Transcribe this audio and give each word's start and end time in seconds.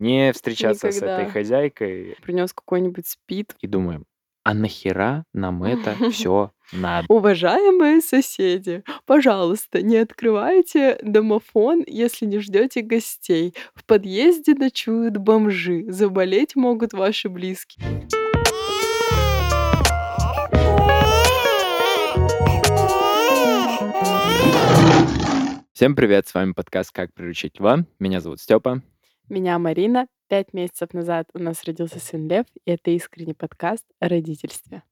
не 0.00 0.32
встречаться 0.32 0.90
с 0.90 0.96
этой 0.96 1.24
Никогда. 1.24 1.30
хозяйкой. 1.30 2.16
Принес 2.22 2.52
какой-нибудь 2.52 3.06
спид. 3.06 3.54
И 3.60 3.66
думаем, 3.66 4.06
а 4.42 4.54
нахера 4.54 5.24
нам 5.34 5.62
это 5.62 5.94
все 6.10 6.52
надо? 6.72 7.06
Уважаемые 7.08 8.00
соседи, 8.00 8.82
пожалуйста, 9.04 9.82
не 9.82 9.98
открывайте 9.98 10.98
домофон, 11.02 11.84
если 11.86 12.24
не 12.24 12.40
ждете 12.40 12.80
гостей. 12.80 13.54
В 13.74 13.84
подъезде 13.84 14.54
ночуют 14.54 15.18
бомжи. 15.18 15.84
Заболеть 15.88 16.56
могут 16.56 16.94
ваши 16.94 17.28
близкие. 17.28 18.08
Всем 25.74 25.96
привет, 25.96 26.28
с 26.28 26.34
вами 26.34 26.52
подкаст 26.52 26.92
«Как 26.92 27.14
приручить 27.14 27.58
льва». 27.58 27.86
Меня 27.98 28.20
зовут 28.20 28.40
Степа. 28.40 28.82
Меня 29.30 29.60
Марина. 29.60 30.08
Пять 30.26 30.52
месяцев 30.52 30.92
назад 30.92 31.28
у 31.34 31.38
нас 31.38 31.62
родился 31.62 32.00
сын 32.00 32.26
Лев, 32.26 32.46
и 32.64 32.72
это 32.72 32.90
искренний 32.90 33.32
подкаст 33.32 33.86
о 34.00 34.08
родительстве. 34.08 34.82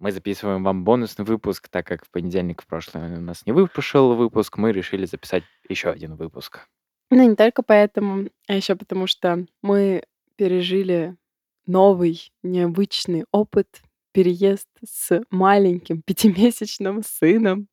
Мы 0.00 0.10
записываем 0.10 0.64
вам 0.64 0.82
бонусный 0.82 1.24
выпуск, 1.24 1.68
так 1.68 1.86
как 1.86 2.04
в 2.04 2.10
понедельник 2.10 2.62
в 2.62 2.66
прошлый 2.66 3.18
у 3.18 3.20
нас 3.20 3.46
не 3.46 3.52
выпушил 3.52 4.16
выпуск, 4.16 4.58
мы 4.58 4.72
решили 4.72 5.04
записать 5.04 5.44
еще 5.68 5.90
один 5.90 6.16
выпуск. 6.16 6.66
Ну, 7.10 7.28
не 7.28 7.36
только 7.36 7.62
поэтому, 7.62 8.28
а 8.48 8.56
еще 8.56 8.74
потому, 8.74 9.06
что 9.06 9.46
мы 9.62 10.02
пережили 10.34 11.16
новый, 11.64 12.32
необычный 12.42 13.24
опыт, 13.30 13.82
переезд 14.10 14.68
с 14.84 15.22
маленьким 15.30 16.02
пятимесячным 16.02 17.04
сыном. 17.04 17.68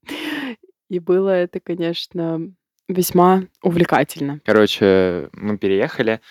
И 0.91 0.99
было 0.99 1.31
это, 1.31 1.59
конечно, 1.59 2.53
весьма 2.87 3.43
увлекательно. 3.61 4.39
Короче, 4.45 5.29
мы 5.33 5.57
переехали, 5.57 6.21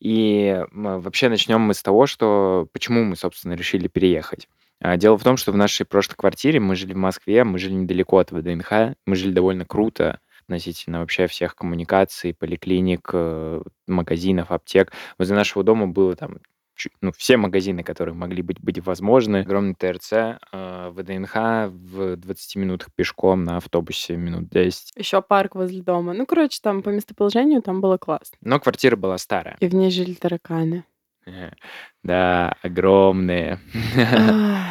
и 0.00 0.62
вообще 0.72 1.28
начнем 1.28 1.60
мы 1.60 1.74
с 1.74 1.82
того, 1.82 2.06
что 2.06 2.68
почему 2.72 3.04
мы, 3.04 3.16
собственно, 3.16 3.54
решили 3.54 3.88
переехать. 3.88 4.48
А, 4.80 4.96
Дело 4.96 5.16
в 5.16 5.24
том, 5.24 5.36
что 5.36 5.52
в 5.52 5.56
нашей 5.56 5.86
прошлой 5.86 6.16
квартире 6.16 6.60
мы 6.60 6.76
жили 6.76 6.92
в 6.92 6.98
Москве, 6.98 7.44
мы 7.44 7.58
жили 7.58 7.74
недалеко 7.74 8.18
от 8.18 8.30
ВДНХ, 8.30 8.94
мы 9.06 9.16
жили 9.16 9.32
довольно 9.32 9.64
круто 9.64 10.20
относительно 10.42 11.00
вообще 11.00 11.26
всех 11.26 11.56
коммуникаций, 11.56 12.34
поликлиник, 12.34 13.10
э, 13.12 13.62
магазинов, 13.88 14.52
аптек. 14.52 14.92
Возле 15.18 15.34
нашего 15.34 15.64
дома 15.64 15.88
было 15.88 16.14
там 16.14 16.38
ну, 17.00 17.12
все 17.12 17.36
магазины, 17.36 17.82
которые 17.82 18.14
могли 18.14 18.42
быть, 18.42 18.60
быть 18.60 18.84
возможны. 18.84 19.38
Огромный 19.38 19.74
ТРЦ, 19.74 20.12
э, 20.52 20.90
ВДНХ 20.92 21.34
в 21.70 22.16
20 22.16 22.56
минутах 22.56 22.88
пешком 22.94 23.44
на 23.44 23.56
автобусе 23.58 24.16
минут 24.16 24.48
10. 24.48 24.92
Еще 24.96 25.22
парк 25.22 25.54
возле 25.54 25.82
дома. 25.82 26.12
Ну, 26.12 26.26
короче, 26.26 26.58
там 26.62 26.82
по 26.82 26.90
местоположению 26.90 27.62
там 27.62 27.80
было 27.80 27.96
классно. 27.96 28.36
Но 28.40 28.60
квартира 28.60 28.96
была 28.96 29.18
старая. 29.18 29.56
И 29.60 29.68
в 29.68 29.74
ней 29.74 29.90
жили 29.90 30.14
тараканы. 30.14 30.84
Э, 31.26 31.50
Да, 32.02 32.56
огромные. 32.62 33.58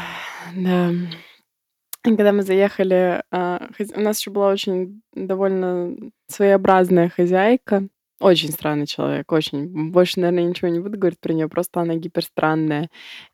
Да. 0.55 0.91
И 0.91 2.15
когда 2.15 2.31
мы 2.31 2.43
заехали, 2.43 3.23
а, 3.31 3.67
у 3.95 3.99
нас 3.99 4.19
еще 4.19 4.29
была 4.29 4.49
очень 4.49 5.01
довольно 5.13 5.95
своеобразная 6.27 7.09
хозяйка. 7.09 7.87
Очень 8.21 8.51
странный 8.51 8.87
человек, 8.87 9.29
очень. 9.31 9.91
Больше, 9.91 10.21
наверное, 10.21 10.45
ничего 10.49 10.69
не 10.69 10.79
буду 10.79 10.97
говорить 10.97 11.19
про 11.19 11.33
нее, 11.33 11.49
просто 11.49 11.81
она 11.81 11.95
гиперстранная. 11.95 12.89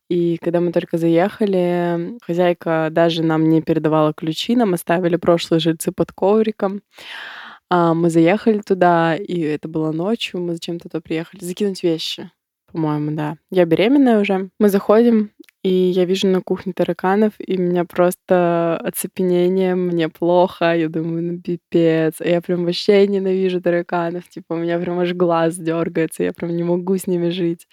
И 0.10 0.38
когда 0.38 0.60
мы 0.60 0.72
только 0.72 0.98
заехали, 0.98 2.18
хозяйка 2.24 2.90
даже 2.92 3.24
нам 3.24 3.48
не 3.48 3.62
передавала 3.62 4.14
ключи, 4.14 4.56
нам 4.56 4.74
оставили 4.74 5.18
прошлые 5.18 5.60
жильцы 5.60 5.92
под 5.92 6.12
ковриком. 6.12 6.82
А, 7.70 7.94
Мы 7.94 8.10
заехали 8.10 8.60
туда, 8.60 9.16
и 9.16 9.40
это 9.42 9.68
было 9.70 9.92
ночью, 9.92 10.42
мы 10.42 10.54
зачем-то 10.54 10.90
туда 10.90 11.02
приехали. 11.02 11.44
Закинуть 11.44 11.84
вещи, 11.84 12.32
по-моему, 12.72 13.12
да. 13.12 13.38
Я 13.52 13.66
беременная 13.66 14.20
уже. 14.22 14.50
Мы 14.60 14.70
заходим, 14.70 15.32
и 15.64 15.70
я 15.70 16.06
вижу 16.06 16.28
на 16.28 16.42
кухне 16.42 16.74
тараканов, 16.74 17.34
и 17.40 17.58
у 17.58 17.62
меня 17.62 17.86
просто 17.86 18.78
оцепенение, 18.84 19.76
мне 19.76 20.10
плохо, 20.10 20.76
я 20.76 20.90
думаю, 20.90 21.24
ну 21.24 21.40
пипец. 21.42 22.16
Я 22.20 22.42
прям 22.42 22.66
вообще 22.66 23.08
ненавижу 23.08 23.62
тараканов, 23.62 24.28
типа 24.30 24.54
у 24.54 24.58
меня 24.58 24.80
прям 24.80 25.00
аж 25.00 25.14
глаз 25.14 25.58
дергается, 25.58 26.24
я 26.24 26.34
прям 26.34 26.56
не 26.56 26.64
могу 26.64 26.98
с 26.98 27.08
ними 27.08 27.30
жить. 27.30 27.68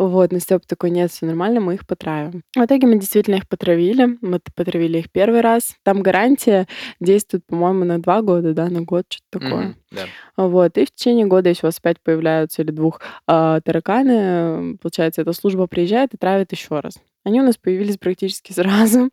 Вот, 0.00 0.32
но 0.32 0.38
Степ 0.38 0.64
такой, 0.64 0.88
нет, 0.88 1.10
все 1.10 1.26
нормально, 1.26 1.60
мы 1.60 1.74
их 1.74 1.86
потравим. 1.86 2.42
В 2.56 2.64
итоге 2.64 2.86
мы 2.86 2.98
действительно 2.98 3.34
их 3.34 3.46
потравили. 3.46 4.16
Мы 4.22 4.40
потравили 4.56 4.96
их 5.00 5.12
первый 5.12 5.42
раз. 5.42 5.74
Там 5.82 6.00
гарантия 6.00 6.66
действует, 7.00 7.44
по-моему, 7.44 7.84
на 7.84 8.00
два 8.00 8.22
года, 8.22 8.54
да, 8.54 8.70
на 8.70 8.80
год, 8.80 9.04
что-то 9.10 9.40
такое. 9.40 9.66
Мгм, 9.66 9.74
Да. 9.90 10.06
Вот, 10.38 10.78
и 10.78 10.86
в 10.86 10.90
течение 10.90 11.26
года, 11.26 11.50
если 11.50 11.66
у 11.66 11.68
вас 11.68 11.76
опять 11.78 12.00
появляются 12.00 12.62
или 12.62 12.70
двух 12.70 13.02
а, 13.26 13.60
тараканы, 13.60 14.78
получается, 14.78 15.20
эта 15.20 15.34
служба 15.34 15.66
приезжает 15.66 16.14
и 16.14 16.16
травит 16.16 16.50
еще 16.52 16.80
раз. 16.80 16.94
Они 17.22 17.38
у 17.38 17.44
нас 17.44 17.58
появились 17.58 17.98
практически 17.98 18.52
сразу. 18.54 19.10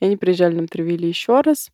Они 0.00 0.16
приезжали, 0.16 0.54
нам 0.54 0.68
травили 0.68 1.06
еще 1.06 1.42
раз. 1.42 1.70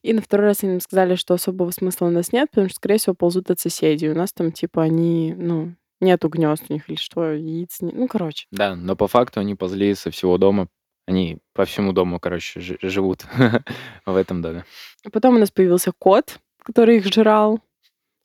И 0.00 0.14
на 0.14 0.22
второй 0.22 0.46
раз 0.46 0.62
они 0.62 0.72
нам 0.72 0.80
сказали, 0.80 1.16
что 1.16 1.34
особого 1.34 1.70
смысла 1.70 2.06
у 2.06 2.10
нас 2.10 2.32
нет, 2.32 2.48
потому 2.50 2.70
что, 2.70 2.76
скорее 2.76 2.96
всего, 2.96 3.14
ползут 3.14 3.50
от 3.50 3.60
соседей. 3.60 4.08
У 4.08 4.14
нас 4.14 4.32
там, 4.32 4.52
типа, 4.52 4.84
они, 4.84 5.34
ну, 5.36 5.74
нету 6.00 6.28
гнезд 6.28 6.64
у 6.68 6.72
них 6.72 6.88
или 6.88 6.96
что, 6.96 7.32
яиц, 7.32 7.80
не... 7.80 7.92
ну, 7.92 8.08
короче. 8.08 8.46
Да, 8.50 8.74
но 8.74 8.96
по 8.96 9.06
факту 9.06 9.40
они 9.40 9.54
ползли 9.54 9.94
со 9.94 10.10
всего 10.10 10.38
дома. 10.38 10.68
Они 11.06 11.38
по 11.54 11.64
всему 11.64 11.92
дому, 11.92 12.18
короче, 12.18 12.60
жи- 12.60 12.78
живут 12.82 13.24
в 14.06 14.16
этом 14.16 14.42
доме. 14.42 14.64
Потом 15.12 15.36
у 15.36 15.38
нас 15.38 15.50
появился 15.50 15.92
кот, 15.96 16.40
который 16.64 16.96
их 16.96 17.06
жрал. 17.06 17.60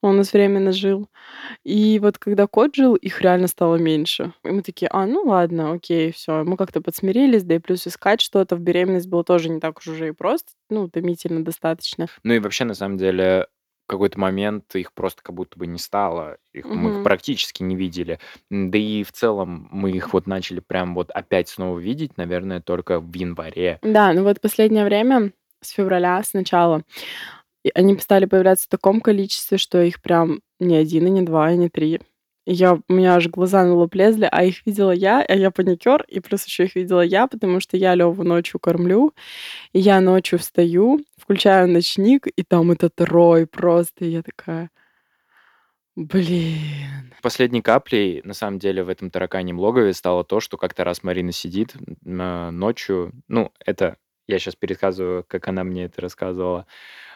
Он 0.01 0.15
у 0.15 0.17
нас 0.17 0.33
временно 0.33 0.71
жил. 0.71 1.07
И 1.63 1.99
вот 1.99 2.17
когда 2.17 2.47
кот 2.47 2.75
жил, 2.75 2.95
их 2.95 3.21
реально 3.21 3.47
стало 3.47 3.75
меньше. 3.75 4.33
И 4.43 4.49
мы 4.49 4.63
такие, 4.63 4.89
а, 4.91 5.05
ну 5.05 5.21
ладно, 5.25 5.73
окей, 5.73 6.11
все. 6.11 6.43
Мы 6.43 6.57
как-то 6.57 6.81
подсмирились, 6.81 7.43
да 7.43 7.55
и 7.55 7.59
плюс 7.59 7.85
искать 7.85 8.19
что-то 8.19 8.55
в 8.55 8.59
беременность 8.59 9.07
было 9.07 9.23
тоже 9.23 9.49
не 9.49 9.59
так 9.59 9.77
уж 9.77 9.87
уже 9.87 10.07
и 10.07 10.11
просто, 10.11 10.49
ну, 10.71 10.89
томительно 10.89 11.45
достаточно. 11.45 12.07
Ну 12.23 12.33
и 12.33 12.39
вообще, 12.39 12.65
на 12.65 12.73
самом 12.73 12.97
деле, 12.97 13.45
какой-то 13.91 14.19
момент 14.19 14.75
их 14.75 14.93
просто 14.93 15.21
как 15.23 15.35
будто 15.35 15.57
бы 15.59 15.67
не 15.67 15.77
стало. 15.79 16.37
Их, 16.53 16.65
мы 16.65 16.89
их 16.89 16.95
Мгм. 16.95 17.03
практически 17.03 17.63
не 17.63 17.75
видели. 17.75 18.19
М, 18.49 18.71
Да 18.71 18.77
и 18.77 19.03
в 19.03 19.11
целом 19.11 19.67
мы 19.71 19.91
их 19.91 20.13
вот 20.13 20.27
начали 20.27 20.59
прям 20.59 20.95
вот 20.95 21.11
опять 21.11 21.49
снова 21.49 21.79
видеть, 21.79 22.17
наверное, 22.17 22.61
только 22.61 22.99
в 22.99 23.13
январе. 23.13 23.79
Да, 23.83 24.13
ну 24.13 24.23
вот 24.23 24.41
последнее 24.41 24.85
время, 24.85 25.31
с 25.61 25.69
февраля, 25.69 26.21
с 26.23 26.33
начала, 26.33 26.83
и 27.63 27.71
они 27.75 27.97
стали 27.99 28.25
появляться 28.25 28.65
в 28.65 28.69
таком 28.69 29.01
количестве, 29.01 29.57
что 29.57 29.81
их 29.81 30.01
прям 30.01 30.41
не 30.59 30.75
один, 30.75 31.07
и 31.07 31.09
не 31.11 31.21
два, 31.23 31.51
и 31.51 31.57
не 31.57 31.69
три. 31.69 32.01
Я, 32.47 32.73
у 32.87 32.93
меня 32.93 33.15
аж 33.15 33.27
глаза 33.27 33.63
на 33.63 33.75
лоб 33.75 33.93
лезли, 33.93 34.27
а 34.31 34.43
их 34.43 34.65
видела 34.65 34.91
я, 34.91 35.21
а 35.21 35.33
я 35.35 35.51
паникер, 35.51 36.03
и 36.07 36.19
плюс 36.19 36.43
еще 36.45 36.63
их 36.65 36.75
видела 36.75 37.01
я, 37.01 37.27
потому 37.27 37.59
что 37.59 37.77
я 37.77 37.93
Леву 37.93 38.23
ночью 38.23 38.59
кормлю, 38.59 39.13
и 39.73 39.79
я 39.79 40.01
ночью 40.01 40.39
встаю, 40.39 41.01
включаю 41.17 41.69
ночник, 41.69 42.27
и 42.27 42.43
там 42.43 42.71
этот 42.71 42.99
рой 43.01 43.47
просто, 43.47 44.05
и 44.05 44.09
я 44.09 44.23
такая, 44.23 44.69
блин. 45.95 47.13
Последней 47.21 47.61
каплей, 47.61 48.21
на 48.23 48.33
самом 48.33 48.59
деле, 48.59 48.83
в 48.83 48.89
этом 48.89 49.11
тараканьем 49.11 49.59
логове 49.59 49.93
стало 49.93 50.23
то, 50.23 50.39
что 50.39 50.57
как-то 50.57 50.83
раз 50.83 51.03
Марина 51.03 51.31
сидит 51.31 51.75
м, 52.05 52.57
ночью. 52.57 53.11
Ну, 53.27 53.51
это 53.65 53.97
я 54.31 54.39
сейчас 54.39 54.55
пересказываю, 54.55 55.23
как 55.27 55.47
она 55.47 55.63
мне 55.63 55.85
это 55.85 56.01
рассказывала. 56.01 56.65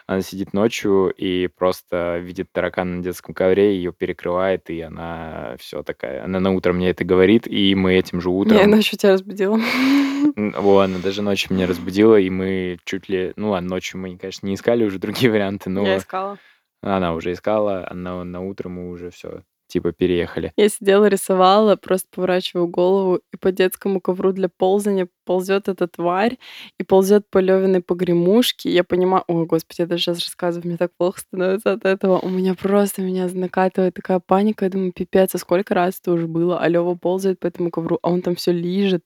Она 0.06 0.22
сидит 0.22 0.52
ночью 0.52 1.12
и 1.16 1.48
просто 1.48 2.18
видит 2.18 2.52
таракана 2.52 2.96
на 2.98 3.02
детском 3.02 3.34
ковре, 3.34 3.74
ее 3.74 3.92
перекрывает, 3.92 4.70
и 4.70 4.80
она 4.80 5.56
все 5.58 5.82
такая. 5.82 6.22
Она 6.24 6.38
на 6.38 6.52
утро 6.52 6.72
мне 6.72 6.90
это 6.90 7.04
говорит, 7.04 7.48
и 7.48 7.74
мы 7.74 7.94
этим 7.94 8.20
же 8.20 8.28
Я 8.28 8.34
утром... 8.34 8.70
ночью 8.70 8.96
тебя 8.98 9.14
разбудила. 9.14 9.58
Во, 10.36 10.80
она 10.80 10.98
даже 10.98 11.22
ночью 11.22 11.54
меня 11.56 11.66
разбудила, 11.66 12.20
и 12.20 12.30
мы 12.30 12.78
чуть 12.84 13.08
ли... 13.08 13.32
Ну, 13.34 13.50
ладно, 13.50 13.70
ночью 13.70 13.98
мы, 13.98 14.16
конечно, 14.16 14.46
не 14.46 14.54
искали 14.54 14.84
уже 14.84 15.00
другие 15.00 15.28
варианты, 15.32 15.70
но 15.70 15.84
Я 15.84 15.96
искала. 15.98 16.38
она 16.82 17.12
уже 17.14 17.32
искала, 17.32 17.84
а 17.90 17.92
на, 17.94 18.22
на 18.22 18.40
утро 18.42 18.68
мы 18.68 18.90
уже 18.90 19.10
все, 19.10 19.42
типа, 19.68 19.92
переехали. 19.92 20.52
Я 20.56 20.68
сидела, 20.68 21.06
рисовала, 21.06 21.76
просто 21.76 22.08
поворачиваю 22.14 22.68
голову, 22.68 23.20
и 23.32 23.36
по 23.36 23.52
детскому 23.52 24.00
ковру 24.00 24.32
для 24.32 24.48
ползания 24.48 25.08
ползет 25.26 25.68
эта 25.68 25.88
тварь, 25.88 26.38
и 26.78 26.84
ползет 26.84 27.28
по 27.30 27.38
Левиной 27.38 27.82
погремушке. 27.82 28.70
Я 28.70 28.84
понимаю, 28.84 29.24
ой, 29.26 29.44
господи, 29.44 29.82
я 29.82 29.86
даже 29.86 30.04
сейчас 30.04 30.20
рассказываю, 30.20 30.68
мне 30.68 30.76
так 30.78 30.92
плохо 30.96 31.20
становится 31.20 31.72
от 31.72 31.84
этого. 31.84 32.18
У 32.20 32.28
меня 32.28 32.54
просто 32.54 33.02
меня 33.02 33.28
накатывает 33.32 33.94
такая 33.94 34.20
паника. 34.20 34.64
Я 34.64 34.70
думаю, 34.70 34.92
пипец, 34.92 35.34
а 35.34 35.38
сколько 35.38 35.74
раз 35.74 35.98
это 36.00 36.12
уже 36.12 36.26
было? 36.26 36.60
А 36.60 36.68
Лева 36.68 36.94
ползает 36.94 37.40
по 37.40 37.48
этому 37.48 37.70
ковру, 37.70 37.98
а 38.02 38.10
он 38.10 38.22
там 38.22 38.36
все 38.36 38.52
лижет. 38.52 39.04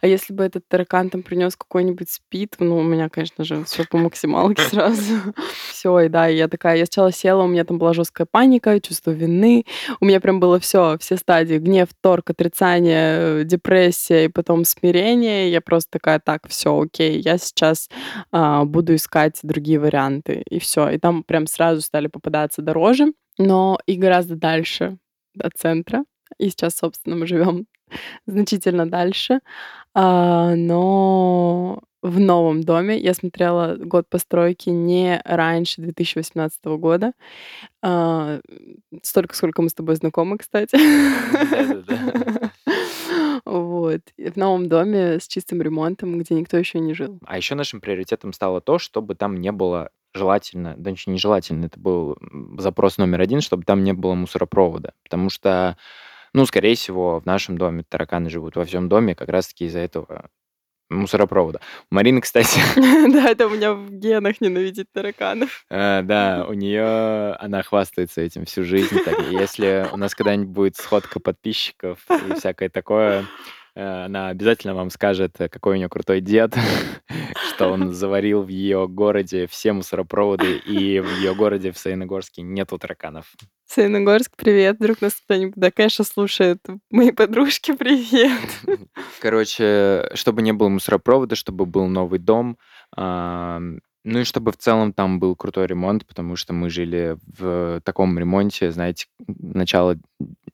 А 0.00 0.06
если 0.06 0.32
бы 0.32 0.42
этот 0.42 0.66
таракан 0.66 1.10
там 1.10 1.22
принес 1.22 1.54
какой-нибудь 1.54 2.10
спид, 2.10 2.56
ну, 2.58 2.78
у 2.78 2.82
меня, 2.82 3.08
конечно 3.10 3.44
же, 3.44 3.62
все 3.64 3.84
по 3.84 3.98
максималке 3.98 4.62
сразу. 4.70 5.34
Все, 5.70 6.00
и 6.00 6.08
да, 6.08 6.26
я 6.26 6.48
такая, 6.48 6.78
я 6.78 6.86
сначала 6.86 7.12
села, 7.12 7.42
у 7.42 7.48
меня 7.48 7.64
там 7.64 7.78
была 7.78 7.92
жесткая 7.92 8.26
паника, 8.30 8.80
чувство 8.80 9.10
вины, 9.10 9.66
у 10.00 10.04
меня 10.04 10.20
прям 10.20 10.40
было 10.40 10.58
все, 10.60 10.96
все 10.98 11.16
стадии. 11.16 11.58
Гнев, 11.58 11.88
торг, 12.00 12.30
отрицание, 12.30 13.40
э, 13.40 13.44
депрессия 13.44 14.26
и 14.26 14.28
потом 14.28 14.64
смирение. 14.64 15.50
Я 15.50 15.60
просто 15.60 15.90
такая, 15.92 16.20
так, 16.20 16.48
все, 16.48 16.78
окей, 16.78 17.20
я 17.20 17.38
сейчас 17.38 17.88
а, 18.32 18.64
буду 18.64 18.94
искать 18.94 19.38
другие 19.42 19.78
варианты. 19.78 20.42
И 20.50 20.58
все. 20.58 20.88
И 20.90 20.98
там 20.98 21.22
прям 21.24 21.46
сразу 21.46 21.80
стали 21.80 22.06
попадаться 22.06 22.62
дороже, 22.62 23.12
но 23.38 23.78
и 23.86 23.96
гораздо 23.96 24.36
дальше 24.36 24.98
до 25.34 25.50
центра. 25.54 26.04
И 26.38 26.50
сейчас, 26.50 26.76
собственно, 26.76 27.16
мы 27.16 27.26
живем 27.26 27.66
значительно 28.26 28.88
дальше. 28.88 29.40
А, 29.94 30.54
но 30.54 31.80
в 32.08 32.18
новом 32.18 32.62
доме 32.62 32.98
я 32.98 33.12
смотрела 33.12 33.76
год 33.76 34.08
постройки 34.08 34.70
не 34.70 35.20
раньше 35.24 35.82
2018 35.82 36.64
года. 36.64 37.12
А, 37.82 38.40
столько, 39.02 39.36
сколько 39.36 39.62
мы 39.62 39.68
с 39.68 39.74
тобой 39.74 39.96
знакомы, 39.96 40.38
кстати. 40.38 40.76
Да-да-да. 41.50 42.52
Вот. 43.44 44.00
В 44.18 44.36
новом 44.36 44.68
доме 44.68 45.20
с 45.20 45.28
чистым 45.28 45.62
ремонтом, 45.62 46.18
где 46.18 46.34
никто 46.34 46.56
еще 46.56 46.80
не 46.80 46.94
жил. 46.94 47.18
А 47.26 47.36
еще 47.36 47.54
нашим 47.54 47.80
приоритетом 47.80 48.32
стало 48.32 48.60
то, 48.60 48.78
чтобы 48.78 49.14
там 49.14 49.36
не 49.36 49.52
было 49.52 49.90
желательно, 50.14 50.74
да 50.76 50.90
ничего 50.90 51.12
не 51.12 51.18
желательно, 51.18 51.66
это 51.66 51.78
был 51.78 52.16
запрос 52.58 52.98
номер 52.98 53.20
один, 53.20 53.40
чтобы 53.40 53.64
там 53.64 53.84
не 53.84 53.92
было 53.92 54.14
мусоропровода. 54.14 54.94
Потому 55.04 55.30
что, 55.30 55.76
ну, 56.32 56.46
скорее 56.46 56.74
всего, 56.74 57.20
в 57.20 57.26
нашем 57.26 57.58
доме 57.58 57.84
тараканы 57.88 58.30
живут 58.30 58.56
во 58.56 58.64
всем 58.64 58.88
доме 58.88 59.14
как 59.14 59.28
раз-таки 59.28 59.66
из-за 59.66 59.80
этого 59.80 60.30
мусоропровода. 60.88 61.60
У 61.90 61.94
Марины, 61.94 62.20
кстати, 62.20 62.60
Да, 62.76 63.30
это 63.30 63.46
у 63.46 63.50
меня 63.50 63.72
в 63.74 63.90
генах 63.90 64.40
ненавидеть 64.40 64.86
тараканов. 64.92 65.64
э, 65.70 66.02
да, 66.04 66.46
у 66.48 66.52
нее 66.54 67.34
она 67.34 67.62
хвастается 67.62 68.20
этим 68.20 68.44
всю 68.44 68.64
жизнь. 68.64 68.96
Если 69.30 69.86
у 69.92 69.96
нас 69.96 70.14
когда-нибудь 70.14 70.48
будет 70.54 70.76
сходка 70.76 71.20
подписчиков 71.20 71.98
и 72.08 72.34
всякое 72.34 72.68
такое, 72.68 73.24
она 73.78 74.28
обязательно 74.28 74.74
вам 74.74 74.90
скажет, 74.90 75.36
э, 75.38 75.48
какой 75.48 75.74
у 75.74 75.76
нее 75.78 75.88
крутой 75.88 76.20
дед, 76.20 76.54
что 77.48 77.68
он 77.68 77.92
заварил 77.92 78.42
в 78.42 78.48
ее 78.48 78.88
городе 78.88 79.46
все 79.46 79.72
мусоропроводы, 79.72 80.56
и 80.56 80.98
в 80.98 81.08
ее 81.18 81.34
городе, 81.34 81.70
в 81.70 81.78
Саяногорске, 81.78 82.42
нету 82.42 82.78
тараканов. 82.78 83.32
Саяногорск, 83.66 84.32
привет. 84.36 84.78
Вдруг 84.80 85.00
нас 85.00 85.14
кто-нибудь, 85.14 85.54
да, 85.56 85.70
конечно, 85.70 86.04
слушает. 86.04 86.58
Мои 86.90 87.12
подружки, 87.12 87.72
привет. 87.72 88.40
Короче, 89.20 90.10
чтобы 90.14 90.42
не 90.42 90.52
было 90.52 90.68
мусоропровода, 90.68 91.36
чтобы 91.36 91.64
был 91.64 91.86
новый 91.86 92.18
дом, 92.18 92.58
а, 92.96 93.60
ну 94.04 94.18
и 94.18 94.24
чтобы 94.24 94.52
в 94.52 94.56
целом 94.56 94.92
там 94.92 95.20
был 95.20 95.36
крутой 95.36 95.66
ремонт, 95.66 96.06
потому 96.06 96.34
что 96.34 96.52
мы 96.52 96.70
жили 96.70 97.16
в 97.38 97.80
таком 97.84 98.18
ремонте, 98.18 98.70
знаете, 98.70 99.06
начала 99.26 99.96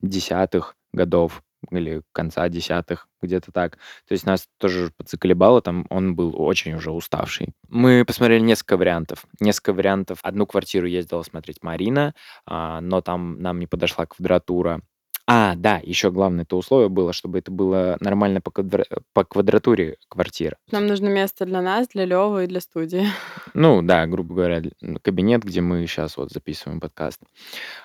десятых 0.02 0.76
годов 0.92 1.42
или 1.76 2.02
конца 2.12 2.48
десятых, 2.48 3.08
где-то 3.22 3.52
так. 3.52 3.78
То 4.06 4.12
есть 4.12 4.26
нас 4.26 4.48
тоже 4.58 4.92
подзаколебало, 4.96 5.62
там 5.62 5.86
он 5.90 6.14
был 6.14 6.34
очень 6.40 6.74
уже 6.74 6.90
уставший. 6.90 7.48
Мы 7.68 8.04
посмотрели 8.04 8.40
несколько 8.40 8.76
вариантов. 8.76 9.24
Несколько 9.40 9.72
вариантов. 9.72 10.18
Одну 10.22 10.46
квартиру 10.46 10.86
ездила 10.86 11.22
смотреть 11.22 11.62
Марина, 11.62 12.14
а, 12.46 12.80
но 12.80 13.00
там 13.00 13.40
нам 13.40 13.58
не 13.58 13.66
подошла 13.66 14.06
квадратура. 14.06 14.80
А, 15.26 15.54
да, 15.56 15.80
еще 15.82 16.10
главное 16.10 16.44
это 16.44 16.56
условие 16.56 16.90
было, 16.90 17.14
чтобы 17.14 17.38
это 17.38 17.50
было 17.50 17.96
нормально 18.00 18.42
по, 18.42 18.50
квадра- 18.50 18.84
по 19.14 19.24
квадратуре 19.24 19.96
квартира. 20.08 20.58
Нам 20.70 20.86
нужно 20.86 21.08
место 21.08 21.46
для 21.46 21.62
нас, 21.62 21.88
для 21.88 22.04
Лёвы 22.04 22.44
и 22.44 22.46
для 22.46 22.60
студии. 22.60 23.06
Ну, 23.54 23.80
да, 23.80 24.06
грубо 24.06 24.34
говоря, 24.34 24.62
кабинет, 25.02 25.42
где 25.42 25.62
мы 25.62 25.86
сейчас 25.86 26.18
вот 26.18 26.30
записываем 26.30 26.78
подкаст. 26.78 27.20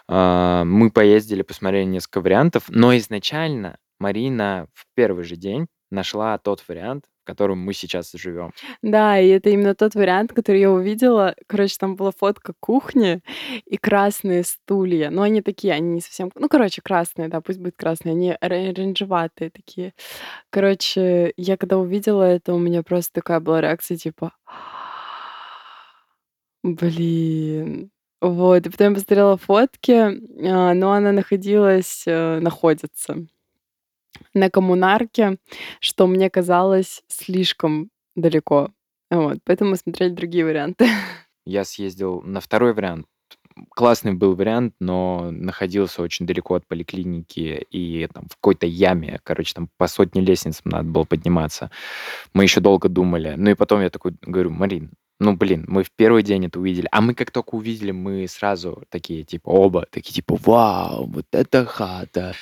А, 0.09 0.65
Мы 0.65 0.91
поездили, 0.91 1.41
посмотрели 1.41 1.85
несколько 1.85 2.19
вариантов, 2.21 2.63
но 2.67 2.95
изначально 2.97 3.77
Марина 3.99 4.67
в 4.73 4.85
первый 4.95 5.23
же 5.23 5.37
день 5.37 5.67
нашла 5.91 6.37
тот 6.37 6.63
вариант, 6.67 7.05
котором 7.29 7.59
мы 7.59 7.73
сейчас 7.73 8.11
живем. 8.13 8.51
Да, 8.81 9.19
и 9.19 9.27
это 9.29 9.49
именно 9.49 9.75
тот 9.75 9.95
вариант, 9.95 10.33
который 10.33 10.61
я 10.61 10.71
увидела. 10.71 11.35
Короче, 11.47 11.75
там 11.79 11.95
была 11.95 12.11
фотка 12.11 12.53
кухни 12.59 13.21
и 13.65 13.77
красные 13.77 14.43
стулья. 14.43 15.11
Но 15.11 15.21
они 15.21 15.41
такие, 15.41 15.73
они 15.73 15.93
не 15.95 16.01
совсем... 16.01 16.31
Ну, 16.35 16.49
короче, 16.49 16.81
красные, 16.81 17.27
да, 17.27 17.41
пусть 17.41 17.59
будет 17.59 17.75
красные. 17.77 18.13
Они 18.13 18.31
оранжеватые 18.31 19.51
такие. 19.51 19.93
Короче, 20.49 21.33
я 21.37 21.57
когда 21.57 21.77
увидела 21.77 22.23
это, 22.23 22.53
у 22.53 22.59
меня 22.59 22.83
просто 22.83 23.13
такая 23.13 23.39
была 23.39 23.61
реакция, 23.61 23.97
типа... 23.97 24.33
Блин. 26.63 27.91
Вот, 28.21 28.65
и 28.65 28.69
потом 28.69 28.89
я 28.89 28.93
посмотрела 28.95 29.37
фотки, 29.37 29.91
а, 29.93 30.73
но 30.73 30.91
она 30.91 31.13
находилась, 31.13 32.03
э, 32.05 32.39
находится 32.39 33.15
на 34.33 34.49
коммунарке, 34.49 35.37
что 35.79 36.07
мне 36.07 36.29
казалось 36.29 37.03
слишком 37.07 37.89
далеко. 38.15 38.71
Вот, 39.09 39.39
поэтому 39.43 39.75
смотрели 39.75 40.09
другие 40.09 40.45
варианты. 40.45 40.87
Я 41.45 41.63
съездил 41.63 42.21
на 42.21 42.41
второй 42.41 42.73
вариант. 42.73 43.07
Классный 43.71 44.13
был 44.13 44.35
вариант, 44.35 44.75
но 44.79 45.31
находился 45.31 46.01
очень 46.01 46.25
далеко 46.25 46.55
от 46.55 46.67
поликлиники 46.67 47.65
и 47.71 48.07
там 48.13 48.27
в 48.29 48.35
какой-то 48.35 48.67
яме. 48.67 49.19
Короче, 49.23 49.53
там 49.53 49.69
по 49.77 49.87
сотне 49.87 50.21
лестниц 50.21 50.61
надо 50.63 50.87
было 50.87 51.03
подниматься. 51.03 51.69
Мы 52.33 52.43
еще 52.43 52.61
долго 52.61 52.87
думали. 52.87 53.33
Ну 53.35 53.49
и 53.49 53.55
потом 53.55 53.81
я 53.81 53.89
такой 53.89 54.13
говорю, 54.21 54.51
Марин, 54.51 54.91
ну, 55.19 55.35
блин, 55.35 55.65
мы 55.67 55.83
в 55.83 55.91
первый 55.91 56.23
день 56.23 56.45
это 56.45 56.59
увидели. 56.59 56.87
А 56.91 57.01
мы 57.01 57.13
как 57.13 57.31
только 57.31 57.55
увидели, 57.55 57.91
мы 57.91 58.25
сразу 58.29 58.83
такие, 58.89 59.25
типа, 59.25 59.49
оба, 59.49 59.85
такие, 59.91 60.13
типа, 60.13 60.37
вау, 60.37 61.07
вот 61.07 61.25
это 61.31 61.65
хата. 61.65 62.33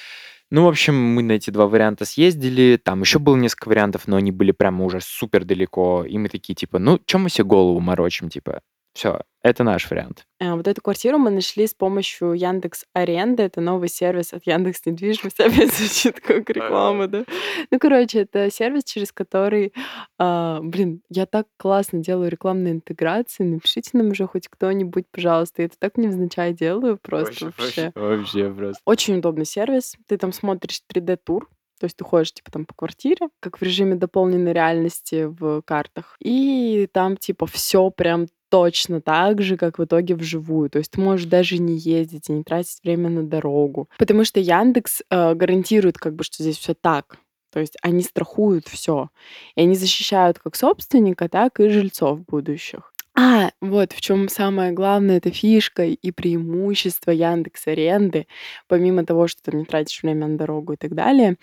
Ну, 0.50 0.64
в 0.64 0.68
общем, 0.70 0.96
мы 0.96 1.24
на 1.24 1.34
эти 1.34 1.50
два 1.50 1.68
варианта 1.68 2.06
съездили. 2.06 2.80
Там 2.82 3.02
еще 3.02 3.20
было 3.20 3.36
несколько 3.36 3.68
вариантов, 3.68 4.08
но 4.08 4.16
они 4.16 4.32
были 4.32 4.52
прямо 4.52 4.86
уже 4.86 5.02
супер 5.02 5.44
далеко. 5.44 6.06
И 6.08 6.18
мы 6.18 6.30
такие, 6.30 6.56
типа, 6.56 6.80
ну, 6.80 7.00
чем 7.06 7.24
мы 7.24 7.30
себе 7.30 7.44
голову 7.44 7.80
морочим, 7.82 8.30
типа, 8.30 8.62
все, 8.98 9.22
это 9.44 9.64
наш 9.64 9.92
вариант. 9.92 10.26
А, 10.40 10.56
Вот 10.56 10.68
эту 10.68 10.82
квартиру 10.82 11.20
мы 11.20 11.30
нашли 11.30 11.68
с 11.68 11.76
помощью 11.76 12.34
Яндекс 12.34 12.86
Аренды. 12.94 13.44
Это 13.44 13.62
новый 13.62 13.90
сервис 13.90 14.34
от 14.34 14.48
Яндекс 14.48 14.88
Недвижимости. 14.88 15.42
Опять 15.44 15.72
звучит 15.72 16.20
как 16.20 16.50
реклама, 16.50 17.08
да? 17.08 17.24
Ну, 17.70 17.78
короче, 17.78 18.22
это 18.22 18.50
сервис, 18.50 18.86
через 18.86 19.12
который... 19.12 19.72
а, 20.18 20.62
блин, 20.64 21.04
я 21.12 21.28
так 21.28 21.46
классно 21.58 22.00
делаю 22.00 22.32
рекламные 22.32 22.74
интеграции. 22.74 23.44
Напишите 23.44 23.92
нам 23.94 24.08
уже 24.10 24.26
хоть 24.26 24.48
кто-нибудь, 24.48 25.06
пожалуйста. 25.12 25.62
Я 25.62 25.68
это 25.68 25.76
так 25.78 25.98
невзначай 25.98 26.54
делаю 26.54 26.98
просто 27.00 27.54
вообще. 27.56 27.92
Вообще 27.94 28.52
просто. 28.52 28.82
Очень 28.84 29.18
удобный 29.20 29.46
сервис. 29.46 29.96
Ты 30.08 30.18
там 30.18 30.34
смотришь 30.34 30.82
3D-тур, 30.92 31.48
то 31.80 31.86
есть 31.86 31.96
ты 31.98 32.04
ходишь 32.04 32.34
типа 32.34 32.52
там 32.52 32.66
по 32.66 32.74
квартире, 32.74 33.30
как 33.40 33.60
в 33.60 33.62
режиме 33.62 33.96
дополненной 33.96 34.54
реальности 34.54 35.26
в 35.26 35.62
картах. 35.62 36.16
И 36.20 36.90
там 36.92 37.18
типа 37.18 37.46
все 37.46 37.92
прям 37.92 38.26
точно 38.50 39.02
так 39.02 39.42
же, 39.42 39.58
как 39.58 39.80
в 39.80 39.84
итоге 39.84 40.16
вживую. 40.16 40.70
То 40.70 40.80
есть 40.80 40.92
ты 40.92 41.02
можешь 41.02 41.26
даже 41.26 41.58
не 41.58 41.78
ездить 41.78 42.30
и 42.30 42.34
не 42.34 42.44
тратить 42.44 42.80
время 42.84 43.10
на 43.10 43.24
дорогу. 43.24 43.90
Потому 43.98 44.24
что 44.24 44.40
Яндекс 44.40 45.02
э, 45.10 45.34
гарантирует 45.34 45.98
как 45.98 46.16
бы, 46.16 46.24
что 46.24 46.44
здесь 46.44 46.58
все 46.58 46.74
так. 46.74 47.18
То 47.52 47.60
есть 47.60 47.78
они 47.82 48.02
страхуют 48.02 48.68
все. 48.68 49.10
И 49.56 49.62
они 49.62 49.76
защищают 49.76 50.40
как 50.40 50.56
собственника, 50.56 51.30
так 51.30 51.60
и 51.60 51.70
жильцов 51.70 52.26
будущих. 52.26 52.94
А, 53.20 53.50
вот 53.62 53.94
в 53.94 54.02
чем 54.02 54.30
самое 54.30 54.74
главное, 54.74 55.18
это 55.18 55.32
фишка 55.32 55.86
и 55.86 56.12
преимущество 56.12 57.10
Яндекс 57.10 57.66
Аренды, 57.66 58.28
помимо 58.68 59.04
того, 59.08 59.28
что 59.28 59.42
ты 59.42 59.58
не 59.58 59.66
тратишь 59.66 60.04
время 60.04 60.28
на 60.28 60.38
дорогу 60.38 60.74
и 60.74 60.76
так 60.76 60.94
далее, 60.94 61.38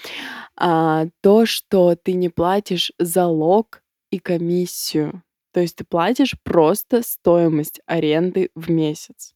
а, 0.56 1.06
то, 1.20 1.46
что 1.46 1.96
ты 1.96 2.12
не 2.12 2.28
платишь 2.28 2.92
залог 3.00 3.82
и 4.12 4.20
комиссию. 4.20 5.25
То 5.54 5.61
есть 5.61 5.76
ты 5.76 5.84
платишь 5.84 6.34
просто 6.42 7.02
стоимость 7.02 7.80
аренды 7.87 8.50
в 8.56 8.70
месяц. 8.70 9.34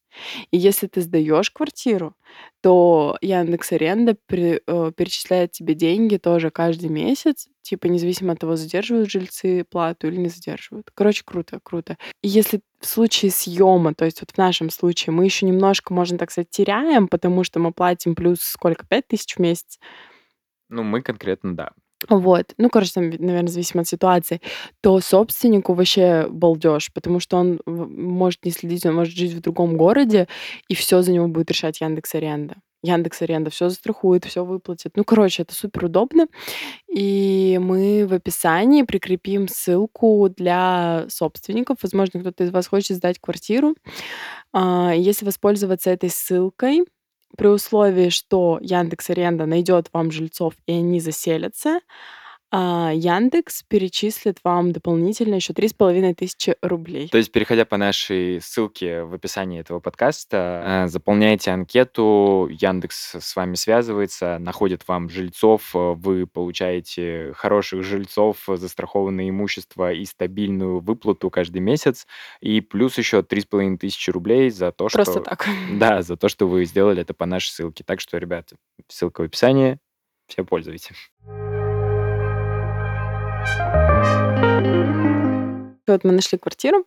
И 0.50 0.56
если 0.58 0.88
ты 0.88 1.00
сдаешь 1.00 1.50
квартиру, 1.50 2.14
то 2.60 3.16
Яндекс 3.20 3.72
Аренда 3.72 4.16
при- 4.26 4.60
э, 4.66 4.92
перечисляет 4.96 5.52
тебе 5.52 5.74
деньги 5.74 6.16
тоже 6.16 6.50
каждый 6.50 6.88
месяц, 6.88 7.46
типа 7.62 7.86
независимо 7.86 8.32
от 8.32 8.40
того, 8.40 8.56
задерживают 8.56 9.10
жильцы 9.10 9.64
плату 9.70 10.08
или 10.08 10.16
не 10.16 10.28
задерживают. 10.28 10.90
Короче, 10.94 11.22
круто, 11.24 11.60
круто. 11.62 11.96
И 12.22 12.28
если 12.28 12.60
в 12.80 12.86
случае 12.86 13.30
съема, 13.30 13.94
то 13.94 14.04
есть 14.04 14.20
вот 14.20 14.32
в 14.32 14.38
нашем 14.38 14.70
случае, 14.70 15.12
мы 15.14 15.24
еще 15.24 15.46
немножко, 15.46 15.92
можно 15.94 16.18
так 16.18 16.30
сказать, 16.32 16.50
теряем, 16.50 17.06
потому 17.08 17.44
что 17.44 17.60
мы 17.60 17.72
платим 17.72 18.14
плюс 18.16 18.40
сколько, 18.40 18.86
пять 18.86 19.06
тысяч 19.06 19.36
в 19.36 19.38
месяц, 19.40 19.78
Ну, 20.70 20.82
мы 20.82 21.02
конкретно, 21.02 21.54
да. 21.56 21.72
Вот, 22.08 22.54
ну, 22.58 22.70
короче, 22.70 22.92
там, 22.94 23.10
наверное, 23.10 23.48
зависимо 23.48 23.82
от 23.82 23.88
ситуации, 23.88 24.40
то 24.80 25.00
собственнику 25.00 25.74
вообще 25.74 26.26
балдеж, 26.30 26.92
потому 26.92 27.20
что 27.20 27.36
он 27.38 27.60
может 27.66 28.44
не 28.44 28.50
следить, 28.50 28.86
он 28.86 28.94
может 28.94 29.14
жить 29.14 29.32
в 29.32 29.40
другом 29.40 29.76
городе, 29.76 30.28
и 30.68 30.74
все 30.74 31.02
за 31.02 31.12
него 31.12 31.28
будет 31.28 31.50
решать 31.50 31.80
Яндекс 31.80 32.14
Аренда. 32.14 32.56
Яндекс 32.82 33.22
Аренда 33.22 33.50
все 33.50 33.68
застрахует, 33.68 34.24
все 34.24 34.44
выплатит. 34.44 34.92
Ну, 34.96 35.02
короче, 35.04 35.42
это 35.42 35.52
супер 35.54 35.86
удобно. 35.86 36.28
И 36.88 37.58
мы 37.60 38.06
в 38.06 38.14
описании 38.14 38.82
прикрепим 38.82 39.48
ссылку 39.48 40.28
для 40.28 41.06
собственников. 41.08 41.78
Возможно, 41.82 42.20
кто-то 42.20 42.44
из 42.44 42.50
вас 42.52 42.68
хочет 42.68 42.96
сдать 42.96 43.18
квартиру. 43.20 43.74
А, 44.52 44.92
Если 44.94 45.26
воспользоваться 45.26 45.90
этой 45.90 46.10
ссылкой, 46.10 46.84
при 47.36 47.48
условии, 47.48 48.08
что 48.08 48.58
Яндекс 48.60 49.10
Аренда 49.10 49.46
найдет 49.46 49.88
вам 49.92 50.10
жильцов 50.10 50.54
и 50.66 50.72
они 50.72 51.00
заселятся, 51.00 51.80
а, 52.50 52.92
Яндекс 52.94 53.62
перечислит 53.68 54.38
вам 54.42 54.72
дополнительно 54.72 55.34
еще 55.34 55.52
три 55.52 55.68
с 55.68 55.74
половиной 55.74 56.14
тысячи 56.14 56.56
рублей. 56.62 57.08
То 57.08 57.18
есть, 57.18 57.30
переходя 57.30 57.66
по 57.66 57.76
нашей 57.76 58.40
ссылке 58.40 59.02
в 59.02 59.12
описании 59.12 59.60
этого 59.60 59.80
подкаста, 59.80 60.84
э, 60.86 60.88
заполняете 60.88 61.50
анкету, 61.50 62.48
Яндекс 62.50 63.16
с 63.16 63.36
вами 63.36 63.54
связывается, 63.54 64.38
находит 64.38 64.88
вам 64.88 65.10
жильцов, 65.10 65.74
э, 65.74 65.92
вы 65.92 66.26
получаете 66.26 67.32
хороших 67.34 67.82
жильцов, 67.82 68.38
застрахованное 68.46 69.28
имущество 69.28 69.92
и 69.92 70.06
стабильную 70.06 70.80
выплату 70.80 71.28
каждый 71.28 71.60
месяц, 71.60 72.06
и 72.40 72.62
плюс 72.62 72.96
еще 72.96 73.22
три 73.22 73.42
с 73.42 73.44
половиной 73.44 73.76
тысячи 73.76 74.08
рублей 74.10 74.48
за 74.48 74.72
то, 74.72 74.88
Просто 74.88 75.12
что... 75.12 75.20
так. 75.20 75.46
Да, 75.78 76.00
за 76.00 76.16
то, 76.16 76.28
что 76.28 76.48
вы 76.48 76.64
сделали 76.64 77.02
это 77.02 77.12
по 77.12 77.26
нашей 77.26 77.50
ссылке. 77.50 77.84
Так 77.84 78.00
что, 78.00 78.16
ребята, 78.16 78.56
ссылка 78.88 79.20
в 79.20 79.24
описании, 79.24 79.78
все 80.28 80.44
пользуйтесь. 80.44 81.10
Вот 85.86 86.04
мы 86.04 86.12
нашли 86.12 86.38
квартиру, 86.38 86.86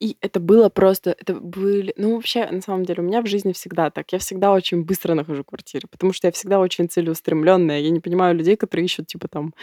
и 0.00 0.16
это 0.20 0.40
было 0.40 0.68
просто, 0.68 1.14
это 1.18 1.34
были, 1.34 1.92
ну 1.96 2.14
вообще, 2.14 2.46
на 2.46 2.60
самом 2.60 2.84
деле, 2.84 3.02
у 3.02 3.06
меня 3.06 3.22
в 3.22 3.26
жизни 3.26 3.52
всегда 3.52 3.90
так. 3.90 4.12
Я 4.12 4.18
всегда 4.18 4.52
очень 4.52 4.84
быстро 4.84 5.14
нахожу 5.14 5.44
квартиры, 5.44 5.88
потому 5.88 6.12
что 6.12 6.28
я 6.28 6.32
всегда 6.32 6.60
очень 6.60 6.88
целеустремленная. 6.88 7.80
Я 7.80 7.90
не 7.90 8.00
понимаю 8.00 8.36
людей, 8.36 8.56
которые 8.56 8.86
ищут 8.86 9.06
типа 9.06 9.28
там 9.28 9.54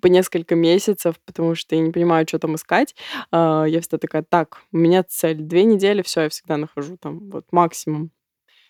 по 0.00 0.06
несколько 0.06 0.54
месяцев, 0.54 1.16
потому 1.24 1.54
что 1.54 1.74
я 1.74 1.82
не 1.82 1.90
понимаю, 1.90 2.26
что 2.26 2.38
там 2.38 2.54
искать. 2.54 2.94
А, 3.30 3.64
я 3.64 3.80
всегда 3.80 3.98
такая, 3.98 4.22
так, 4.22 4.62
у 4.72 4.78
меня 4.78 5.02
цель 5.02 5.36
две 5.36 5.64
недели, 5.64 6.02
все, 6.02 6.22
я 6.22 6.28
всегда 6.28 6.56
нахожу 6.56 6.96
там 6.96 7.30
вот 7.30 7.46
максимум. 7.52 8.10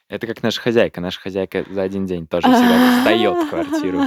Это 0.09 0.27
как 0.27 0.43
наша 0.43 0.61
хозяйка. 0.61 1.01
Наша 1.01 1.21
хозяйка 1.21 1.65
за 1.69 1.83
один 1.83 2.07
день 2.07 2.27
тоже 2.27 2.47
всегда 2.47 3.01
сдает 3.03 3.49
квартиру. 3.49 4.01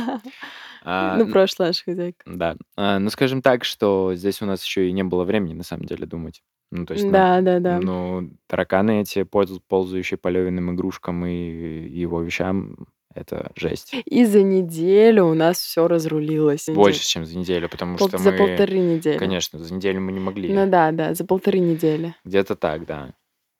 А, 0.83 1.17
ну, 1.17 1.27
прошлая 1.31 1.69
наша 1.69 1.83
хозяйка. 1.83 2.23
Да. 2.25 2.55
А, 2.75 2.99
ну, 2.99 3.09
скажем 3.09 3.41
так, 3.41 3.63
что 3.63 4.13
здесь 4.15 4.41
у 4.41 4.45
нас 4.45 4.63
еще 4.63 4.87
и 4.87 4.91
не 4.91 5.03
было 5.03 5.23
времени, 5.23 5.53
на 5.53 5.63
самом 5.63 5.85
деле, 5.85 6.05
думать. 6.05 6.41
Ну, 6.71 6.85
то 6.85 6.93
есть, 6.93 7.05
ну, 7.05 7.11
Да, 7.11 7.41
да, 7.41 7.59
да. 7.59 7.79
ну, 7.79 8.29
тараканы 8.47 9.01
эти, 9.01 9.23
ползающие 9.23 10.17
по 10.17 10.27
Левиным 10.27 10.73
игрушкам 10.75 11.25
и 11.25 11.87
его 11.89 12.21
вещам, 12.21 12.87
это 13.15 13.51
жесть. 13.55 13.95
И 14.05 14.23
за 14.23 14.43
неделю 14.43 15.25
у 15.25 15.33
нас 15.33 15.57
все 15.59 15.87
разрулилось. 15.87 16.67
Больше, 16.69 17.03
чем 17.07 17.25
за 17.25 17.37
неделю, 17.39 17.67
потому 17.69 17.97
Пол- 17.97 18.07
что 18.09 18.19
за 18.19 18.31
мы... 18.31 18.37
полторы 18.37 18.77
недели. 18.77 19.17
Конечно, 19.17 19.57
за 19.57 19.73
неделю 19.73 19.99
мы 20.01 20.11
не 20.11 20.19
могли. 20.19 20.53
Ну 20.53 20.69
да, 20.69 20.91
да, 20.91 21.15
за 21.15 21.25
полторы 21.25 21.57
недели. 21.59 22.13
Где-то 22.23 22.55
так, 22.55 22.85
да. 22.85 23.13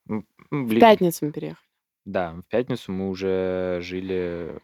Ну, 0.06 0.24
В 0.52 0.72
ли- 0.72 0.80
пятницу 0.80 1.26
мы 1.26 1.32
переехали. 1.32 1.66
Да, 2.06 2.34
в 2.34 2.44
пятницу 2.50 2.92
мы 2.92 3.10
уже 3.10 3.80
жили... 3.82 4.60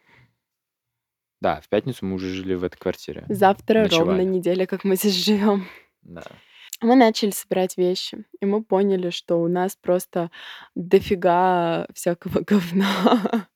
Да, 1.41 1.61
в 1.61 1.69
пятницу 1.69 2.05
мы 2.05 2.15
уже 2.15 2.29
жили 2.29 2.53
в 2.53 2.63
этой 2.63 2.77
квартире. 2.77 3.25
Завтра 3.29 3.81
ровно 3.83 4.13
Ночевали. 4.13 4.23
неделя, 4.23 4.65
как 4.65 4.83
мы 4.83 4.95
здесь 4.95 5.13
живем. 5.13 5.67
Да. 6.01 6.23
Мы 6.81 6.95
начали 6.95 7.31
собирать 7.31 7.77
вещи, 7.77 8.25
и 8.41 8.45
мы 8.45 8.63
поняли, 8.63 9.09
что 9.09 9.41
у 9.41 9.47
нас 9.47 9.75
просто 9.75 10.29
дофига 10.75 11.87
всякого 11.93 12.41
говна. 12.47 13.47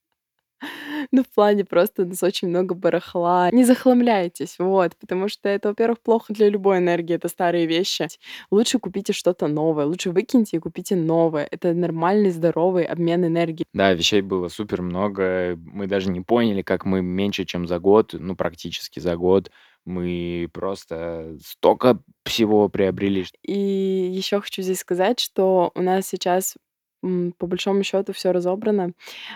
Ну, 1.12 1.24
в 1.24 1.29
плане 1.29 1.65
просто 1.65 2.03
у 2.03 2.06
нас 2.06 2.24
очень 2.24 2.50
много 2.50 2.75
барахла. 2.75 3.50
Не 3.51 3.63
захламляйтесь, 3.63 4.56
вот, 4.60 4.96
потому 4.98 5.29
что 5.29 5.50
это, 5.50 5.70
во-первых, 5.70 6.00
плохо 6.00 6.34
для 6.34 6.50
любой 6.50 6.77
энергии, 6.79 7.15
это 7.15 7.27
старые 7.27 7.65
вещи. 7.65 8.08
Лучше 8.51 8.79
купите 8.79 9.13
что-то 9.13 9.48
новое, 9.48 9.86
лучше 9.86 10.12
выкиньте 10.12 10.58
и 10.58 10.60
купите 10.60 10.96
новое. 10.96 11.48
Это 11.50 11.74
нормальный, 11.74 12.32
здоровый 12.32 12.86
обмен 12.86 13.25
энергии. 13.25 13.65
Да, 13.74 13.94
вещей 13.94 14.22
было 14.22 14.48
супер 14.48 14.82
много. 14.82 15.58
Мы 15.58 15.88
даже 15.88 16.10
не 16.12 16.22
поняли, 16.22 16.62
как 16.62 16.86
мы 16.86 17.01
меньше, 17.01 17.46
чем 17.46 17.68
за 17.68 17.79
год, 17.79 18.13
ну, 18.13 18.36
практически 18.36 19.00
за 19.00 19.15
год, 19.15 19.51
мы 19.86 20.50
просто 20.53 21.38
столько 21.44 22.00
всего 22.25 22.70
приобрели. 22.70 23.25
И 23.44 23.58
еще 23.58 24.39
хочу 24.39 24.62
здесь 24.62 24.79
сказать, 24.79 25.20
что 25.20 25.72
у 25.75 25.82
нас 25.82 26.08
сейчас 26.08 26.56
по 27.01 27.48
большому 27.48 27.84
счету 27.84 28.13
все 28.13 28.32
разобрано, 28.32 28.91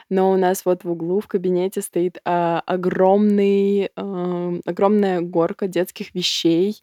но 0.10 0.32
у 0.32 0.38
нас 0.38 0.65
вот 0.65 0.84
в 0.84 0.91
углу 0.91 1.22
в 1.22 1.27
кабинете 1.27 1.82
стоит 1.82 2.20
а, 2.25 2.62
огромный, 2.65 3.89
ам, 3.96 4.62
огромная 4.65 5.22
горка 5.22 5.67
детских 5.67 6.13
вещей. 6.13 6.82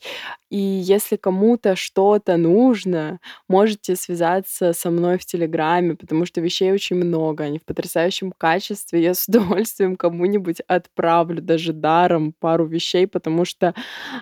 И 0.50 0.58
если 0.58 1.16
кому-то 1.16 1.76
что-то 1.76 2.36
нужно, 2.36 3.20
можете 3.48 3.94
связаться 3.96 4.72
со 4.72 4.90
мной 4.90 5.18
в 5.18 5.26
Телеграме, 5.26 5.96
потому 5.96 6.24
что 6.26 6.40
вещей 6.40 6.72
очень 6.72 6.96
много, 6.96 7.44
они 7.44 7.58
в 7.58 7.64
потрясающем 7.64 8.32
качестве. 8.32 9.02
Я 9.02 9.14
с 9.14 9.28
удовольствием 9.28 9.96
кому-нибудь 9.96 10.60
отправлю 10.66 11.42
даже 11.42 11.72
даром 11.72 12.32
пару 12.38 12.66
вещей, 12.66 13.06
потому 13.06 13.44
что 13.44 13.74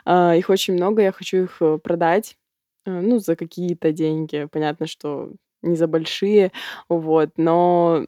а, 0.05 0.35
их 0.37 0.51
очень 0.51 0.75
много, 0.75 1.03
я 1.03 1.13
хочу 1.13 1.45
их 1.45 1.59
э, 1.61 1.79
продать 1.79 2.37
э, 2.87 2.91
ну, 3.01 3.19
за 3.19 3.37
какие-то 3.37 3.93
деньги. 3.93 4.49
Понятно, 4.51 4.87
что 4.87 5.33
не 5.63 5.77
за 5.77 5.87
большие, 5.89 6.53
вот, 6.89 7.31
но 7.37 8.05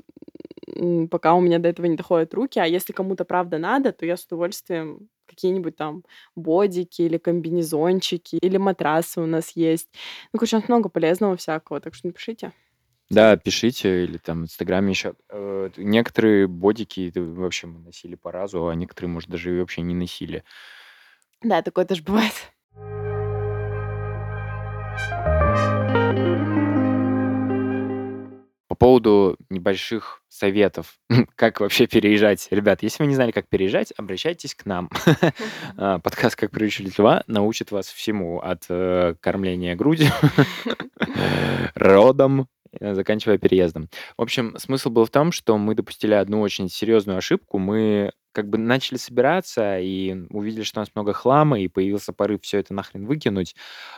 м, 0.76 1.09
пока 1.09 1.35
у 1.35 1.40
меня 1.40 1.59
до 1.59 1.69
этого 1.69 1.87
не 1.87 1.97
доходят 1.97 2.35
руки, 2.35 2.59
а 2.61 2.66
если 2.66 2.92
кому-то 2.92 3.25
правда 3.25 3.59
надо, 3.59 3.92
то 3.92 4.07
я 4.07 4.16
с 4.16 4.25
удовольствием 4.26 5.09
какие-нибудь 5.26 5.76
там 5.76 6.04
бодики 6.37 7.02
или 7.02 7.19
комбинезончики, 7.19 8.37
или 8.37 8.57
матрасы 8.57 9.21
у 9.21 9.26
нас 9.26 9.52
есть. 9.57 9.88
Ну, 10.33 10.38
короче, 10.40 10.57
у 10.57 10.61
нас 10.61 10.69
много 10.69 10.88
полезного 10.88 11.37
всякого, 11.37 11.80
так 11.80 11.95
что 11.95 12.09
напишите. 12.09 12.52
Да, 13.11 13.37
пишите, 13.37 14.04
или 14.04 14.19
там 14.19 14.42
в 14.42 14.45
Инстаграме 14.45 14.90
еще. 14.90 15.14
Э, 15.30 15.71
Некоторые 15.76 16.47
бодики 16.47 17.12
вообще 17.16 17.66
мы 17.66 17.80
носили 17.80 18.14
по 18.14 18.30
разу, 18.30 18.69
а 18.69 18.75
некоторые, 18.75 19.11
может, 19.11 19.28
даже 19.28 19.54
и 19.57 19.59
вообще 19.59 19.83
не 19.83 19.95
носили. 19.95 20.45
Да, 21.42 21.62
такое 21.62 21.85
тоже 21.85 22.02
бывает. 22.02 22.33
Поводу 28.81 29.37
небольших 29.51 30.23
советов, 30.29 30.99
как 31.37 31.61
вообще 31.61 31.87
переезжать. 31.87 32.49
Ребят, 32.51 32.83
если 32.83 33.03
вы 33.03 33.09
не 33.09 33.15
знали, 33.15 33.31
как 33.31 33.47
переезжать, 33.49 33.93
обращайтесь 33.97 34.57
к 34.57 34.67
нам. 34.67 34.91
А, 35.77 35.99
Подкаст 35.99 36.37
«Как 36.37 36.51
приручили 36.51 36.91
льва» 36.97 37.23
научит 37.27 37.71
вас 37.71 37.87
всему 37.87 38.41
от 38.41 38.65
э, 38.69 39.15
кормления 39.21 39.77
грудью, 39.77 40.09
родом, 41.75 42.49
заканчивая 42.79 43.39
переездом. 43.39 43.89
В 44.17 44.23
общем, 44.23 44.57
смысл 44.59 44.91
был 44.91 45.05
в 45.05 45.11
том, 45.11 45.33
что 45.33 45.59
мы 45.59 45.75
допустили 45.75 46.15
одну 46.15 46.41
очень 46.41 46.69
серьезную 46.69 47.19
ошибку. 47.19 47.59
Мы 47.59 48.12
как 48.33 48.49
бы 48.49 48.59
начали 48.59 48.97
собираться 48.97 49.79
и 49.81 50.15
увидели, 50.31 50.62
что 50.62 50.81
у 50.81 50.83
нас 50.83 50.91
много 50.95 51.12
хлама, 51.12 51.61
и 51.61 51.69
появился 51.69 52.12
порыв 52.12 52.43
все 52.43 52.59
это 52.59 52.73
нахрен 52.75 53.07
выкинуть. 53.07 53.57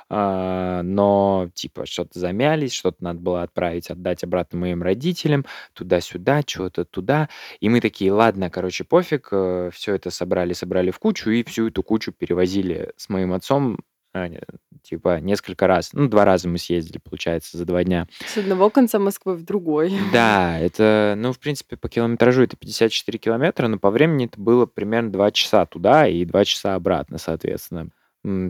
А, 0.09 0.83
но, 0.83 1.51
типа, 1.55 1.87
что-то 1.87 2.19
замялись, 2.19 2.73
что-то 2.73 3.05
надо 3.05 3.21
было 3.21 3.43
отправить, 3.43 3.91
отдать 3.91 4.25
обратно 4.25 4.59
моим 4.59 4.83
родителям, 4.83 5.45
туда-сюда, 5.75 6.43
что-то 6.47 6.85
туда. 6.85 7.29
И 7.61 7.69
мы 7.69 7.81
такие, 7.81 8.13
ладно, 8.13 8.51
короче, 8.51 8.85
пофиг, 8.85 9.29
все 9.29 9.95
это 9.95 10.11
собрали, 10.11 10.53
собрали 10.55 10.91
в 10.91 10.99
кучу, 10.99 11.31
и 11.31 11.45
всю 11.45 11.69
эту 11.69 11.83
кучу 11.83 12.13
перевозили 12.13 12.93
с 12.97 13.09
моим 13.09 13.33
отцом 13.33 13.79
типа 14.83 15.21
несколько 15.21 15.67
раз. 15.67 15.91
Ну, 15.93 16.09
два 16.09 16.25
раза 16.25 16.49
мы 16.49 16.59
съездили, 16.59 16.99
получается, 16.99 17.57
за 17.57 17.65
два 17.65 17.85
дня. 17.85 18.09
С 18.27 18.37
одного 18.37 18.71
конца 18.71 18.99
Москвы 18.99 19.35
в 19.35 19.45
другой. 19.45 19.93
Да, 20.13 20.59
это, 20.59 21.15
ну, 21.17 21.33
в 21.33 21.39
принципе, 21.39 21.77
по 21.77 21.89
километражу 21.89 22.43
это 22.43 22.57
54 22.57 23.19
километра, 23.19 23.69
но 23.69 23.79
по 23.79 23.91
времени 23.91 24.27
это 24.27 24.41
было 24.41 24.67
примерно 24.67 25.13
2 25.13 25.31
часа 25.33 25.67
туда 25.67 26.07
и 26.07 26.25
2 26.25 26.45
часа 26.45 26.75
обратно, 26.75 27.19
соответственно. 27.19 27.89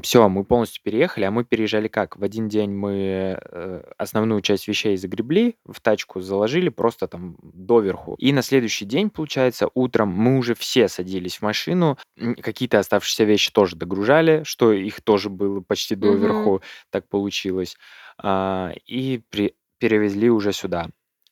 Все, 0.02 0.28
мы 0.28 0.44
полностью 0.44 0.82
переехали, 0.82 1.24
а 1.24 1.30
мы 1.30 1.44
переезжали 1.44 1.88
как? 1.88 2.18
В 2.18 2.22
один 2.22 2.46
день 2.46 2.70
мы 2.70 3.38
э, 3.40 3.82
основную 3.96 4.42
часть 4.42 4.68
вещей 4.68 4.98
загребли, 4.98 5.56
в 5.64 5.80
тачку 5.80 6.20
заложили 6.20 6.68
просто 6.68 7.06
там 7.08 7.38
доверху. 7.42 8.14
И 8.18 8.34
на 8.34 8.42
следующий 8.42 8.84
день, 8.84 9.08
получается, 9.08 9.70
утром 9.72 10.10
мы 10.10 10.36
уже 10.36 10.54
все 10.54 10.88
садились 10.88 11.38
в 11.38 11.42
машину, 11.42 11.96
какие-то 12.42 12.80
оставшиеся 12.80 13.24
вещи 13.24 13.50
тоже 13.50 13.76
догружали, 13.76 14.42
что 14.44 14.72
их 14.72 15.00
тоже 15.00 15.30
было 15.30 15.60
почти 15.60 15.94
доверху, 15.94 16.60
так 16.90 17.08
получилось. 17.08 17.78
А, 18.18 18.72
и 18.84 19.22
при- 19.30 19.54
перевезли 19.78 20.28
уже 20.28 20.52
сюда. 20.52 20.90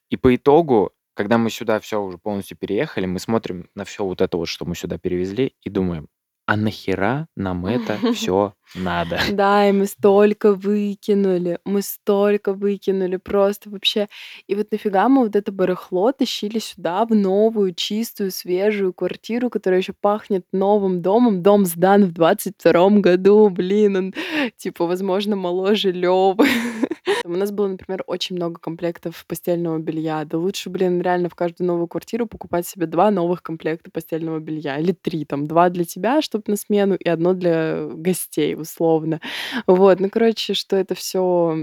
И 0.08 0.16
по 0.16 0.34
итогу, 0.34 0.92
когда 1.12 1.36
мы 1.36 1.50
сюда 1.50 1.78
все 1.78 2.00
уже 2.00 2.16
полностью 2.16 2.56
переехали, 2.56 3.04
мы 3.04 3.18
смотрим 3.18 3.68
на 3.74 3.84
все 3.84 4.02
вот 4.02 4.22
это 4.22 4.38
вот, 4.38 4.48
что 4.48 4.64
мы 4.64 4.74
сюда 4.74 4.96
перевезли, 4.96 5.54
и 5.60 5.68
думаем, 5.68 6.08
а 6.50 6.56
нахера 6.56 7.28
нам 7.36 7.64
это 7.64 7.96
все 8.12 8.54
надо? 8.74 9.20
Да, 9.30 9.68
и 9.68 9.72
мы 9.72 9.86
столько 9.86 10.52
выкинули, 10.52 11.60
мы 11.64 11.80
столько 11.80 12.52
выкинули, 12.52 13.16
просто 13.18 13.70
вообще. 13.70 14.08
И 14.48 14.56
вот 14.56 14.72
нафига 14.72 15.08
мы 15.08 15.22
вот 15.22 15.36
это 15.36 15.52
барахло 15.52 16.10
тащили 16.10 16.58
сюда, 16.58 17.06
в 17.06 17.14
новую, 17.14 17.72
чистую, 17.74 18.32
свежую 18.32 18.92
квартиру, 18.92 19.48
которая 19.48 19.80
еще 19.80 19.92
пахнет 19.92 20.44
новым 20.52 21.02
домом. 21.02 21.40
Дом 21.40 21.66
сдан 21.66 22.06
в 22.06 22.12
22 22.12 22.90
году, 22.98 23.48
блин, 23.48 23.96
он, 23.96 24.14
типа, 24.56 24.86
возможно, 24.86 25.36
моложе 25.36 25.92
Лёвы. 25.92 26.48
У 27.24 27.30
нас 27.30 27.50
было, 27.50 27.68
например, 27.68 28.02
очень 28.06 28.36
много 28.36 28.60
комплектов 28.60 29.24
постельного 29.26 29.78
белья. 29.78 30.24
Да 30.24 30.38
лучше, 30.38 30.70
блин, 30.70 31.00
реально 31.00 31.28
в 31.28 31.34
каждую 31.34 31.66
новую 31.66 31.86
квартиру 31.88 32.26
покупать 32.26 32.66
себе 32.66 32.86
два 32.86 33.10
новых 33.10 33.42
комплекта 33.42 33.90
постельного 33.90 34.38
белья. 34.40 34.78
Или 34.78 34.92
три, 34.92 35.24
там, 35.24 35.46
два 35.46 35.68
для 35.70 35.84
тебя, 35.84 36.22
чтобы 36.22 36.44
на 36.48 36.56
смену, 36.56 36.94
и 36.94 37.08
одно 37.08 37.34
для 37.34 37.86
гостей, 37.86 38.54
условно. 38.54 39.20
Вот, 39.66 40.00
ну, 40.00 40.10
короче, 40.10 40.54
что 40.54 40.76
это 40.76 40.94
все 40.94 41.56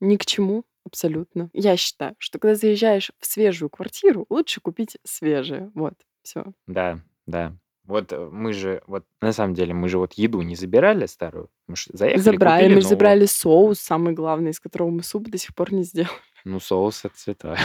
ни 0.00 0.16
к 0.16 0.26
чему 0.26 0.64
абсолютно. 0.84 1.48
Я 1.52 1.76
считаю, 1.76 2.14
что 2.18 2.38
когда 2.38 2.54
заезжаешь 2.54 3.12
в 3.18 3.26
свежую 3.26 3.70
квартиру, 3.70 4.26
лучше 4.28 4.60
купить 4.60 4.98
свежее. 5.04 5.70
Вот, 5.74 5.94
все. 6.22 6.44
Да, 6.66 7.00
да. 7.26 7.54
Вот 7.84 8.12
э, 8.12 8.28
мы 8.30 8.52
же, 8.52 8.80
вот 8.86 9.04
на 9.20 9.32
самом 9.32 9.54
деле, 9.54 9.74
мы 9.74 9.88
же 9.88 9.98
вот 9.98 10.12
еду 10.14 10.40
не 10.42 10.54
забирали 10.54 11.06
старую. 11.06 11.50
Мы 11.66 11.76
ж 11.76 11.88
заехали, 11.92 12.20
Забрали, 12.20 12.60
купили 12.62 12.74
мы 12.74 12.80
же 12.80 12.84
новую. 12.84 12.88
забрали 12.90 13.26
соус, 13.26 13.78
самый 13.80 14.12
главный, 14.14 14.50
из 14.50 14.60
которого 14.60 14.90
мы 14.90 15.02
суп 15.02 15.28
до 15.28 15.38
сих 15.38 15.54
пор 15.54 15.72
не 15.72 15.82
сделали. 15.82 16.10
Ну, 16.44 16.60
соус 16.60 17.04
это 17.04 17.18
святое. 17.18 17.58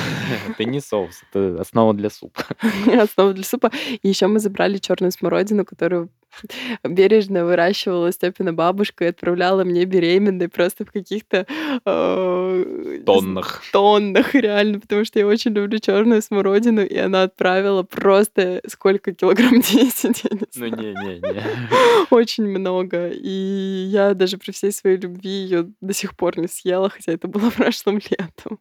Это 0.50 0.64
не 0.66 0.80
соус, 0.82 1.24
это 1.32 1.62
основа 1.62 1.94
для 1.94 2.10
супа. 2.10 2.44
Основа 3.02 3.34
для 3.34 3.44
супа. 3.44 3.72
И 4.02 4.08
еще 4.08 4.28
мы 4.28 4.40
забрали 4.40 4.78
черную 4.78 5.12
смородину, 5.12 5.66
которую 5.66 6.10
бережно 6.84 7.46
выращивала 7.46 8.12
Степина 8.12 8.54
бабушка 8.54 9.06
и 9.06 9.08
отправляла 9.10 9.64
мне 9.64 9.86
беременной 9.86 10.48
просто 10.50 10.86
в 10.86 10.92
каких-то 10.92 11.46
э, 11.86 13.00
Тоннах. 13.06 13.64
тоннах, 13.72 14.34
реально, 14.36 14.80
потому 14.80 15.06
что 15.06 15.20
я 15.20 15.28
очень 15.28 15.54
люблю 15.54 15.80
черную 15.80 16.22
смородину, 16.22 16.82
и 16.84 16.98
она 16.98 17.24
отправила 17.24 17.84
просто 17.84 18.62
сколько 18.68 19.14
килограмм 19.14 19.62
10, 19.62 20.24
я 20.24 20.30
не 20.32 20.40
Ну, 20.42 20.48
знаю. 20.52 20.72
не-не-не. 20.78 21.44
Очень 22.10 22.46
много. 22.48 23.10
И 23.10 23.88
я 23.90 24.14
даже 24.14 24.38
при 24.38 24.52
всей 24.52 24.72
своей 24.72 24.98
любви 24.98 25.30
ее 25.30 25.68
до 25.82 25.94
сих 25.94 26.16
пор 26.16 26.38
не 26.40 26.48
съела, 26.48 26.90
хотя 26.90 27.12
это 27.14 27.28
было 27.28 27.50
прошлым 27.50 28.00
летом. 28.10 28.60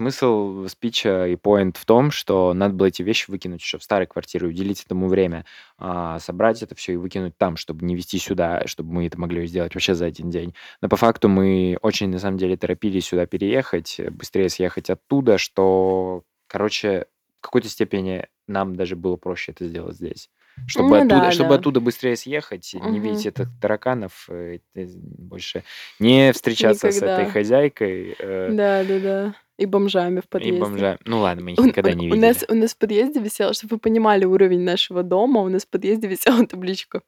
Смысл 0.00 0.66
спича 0.66 1.26
и 1.26 1.36
поинт 1.36 1.76
в 1.76 1.84
том, 1.84 2.10
что 2.10 2.54
надо 2.54 2.72
было 2.72 2.86
эти 2.86 3.02
вещи 3.02 3.30
выкинуть 3.30 3.60
еще 3.60 3.76
в 3.76 3.82
старой 3.82 4.06
квартире, 4.06 4.46
уделить 4.46 4.82
этому 4.82 5.08
время, 5.08 5.44
а, 5.76 6.18
собрать 6.20 6.62
это 6.62 6.74
все 6.74 6.94
и 6.94 6.96
выкинуть 6.96 7.36
там, 7.36 7.58
чтобы 7.58 7.84
не 7.84 7.94
везти 7.94 8.16
сюда, 8.16 8.62
чтобы 8.64 8.94
мы 8.94 9.06
это 9.06 9.20
могли 9.20 9.46
сделать 9.46 9.74
вообще 9.74 9.94
за 9.94 10.06
один 10.06 10.30
день. 10.30 10.54
Но 10.80 10.88
по 10.88 10.96
факту 10.96 11.28
мы 11.28 11.76
очень, 11.82 12.08
на 12.08 12.18
самом 12.18 12.38
деле, 12.38 12.56
торопились 12.56 13.08
сюда 13.08 13.26
переехать, 13.26 14.00
быстрее 14.12 14.48
съехать 14.48 14.88
оттуда, 14.88 15.36
что, 15.36 16.22
короче, 16.46 17.04
в 17.40 17.42
какой-то 17.42 17.68
степени 17.68 18.26
нам 18.48 18.76
даже 18.76 18.96
было 18.96 19.16
проще 19.16 19.52
это 19.52 19.66
сделать 19.66 19.96
здесь. 19.96 20.30
Чтобы, 20.66 20.88
Ну 20.88 20.96
оттуда, 20.96 21.20
да, 21.20 21.30
чтобы 21.30 21.50
да. 21.50 21.54
оттуда 21.56 21.80
быстрее 21.80 22.16
съехать, 22.16 22.70
не 22.72 22.80
Мгм. 22.80 23.00
видеть 23.02 23.26
этих 23.26 23.48
тараканов, 23.60 24.28
э, 24.30 24.60
э, 24.74 24.86
больше 24.96 25.62
не 25.98 26.32
встречаться 26.32 26.90
с 26.90 26.96
этой 26.96 27.10
Никогда. 27.10 27.30
хозяйкой 27.32 28.16
э, 28.18 28.52
Да-да-да. 28.52 29.34
И 29.60 29.66
бомжами 29.66 30.20
в 30.20 30.24
и 30.24 30.28
подъезде. 30.28 30.60
бомжами. 30.60 30.98
Ну 31.04 31.20
ладно, 31.20 31.44
мы 31.44 31.52
их 31.52 31.58
У, 31.58 31.64
никогда 31.64 31.90
у- 31.90 31.94
не 31.94 32.10
у 32.10 32.16
нас, 32.16 32.40
видели. 32.42 32.56
у 32.56 32.60
нас 32.60 32.72
в 32.74 32.78
подъезде 32.78 33.20
висела, 33.20 33.52
чтобы 33.54 33.76
вы 33.76 33.78
понимали 33.80 34.24
уровень 34.24 34.62
нашего 34.62 35.02
дома, 35.02 35.40
у 35.42 35.48
нас 35.48 35.64
в 35.64 35.68
подъезде 35.68 36.08
висела 36.08 36.46
табличка. 36.46 37.02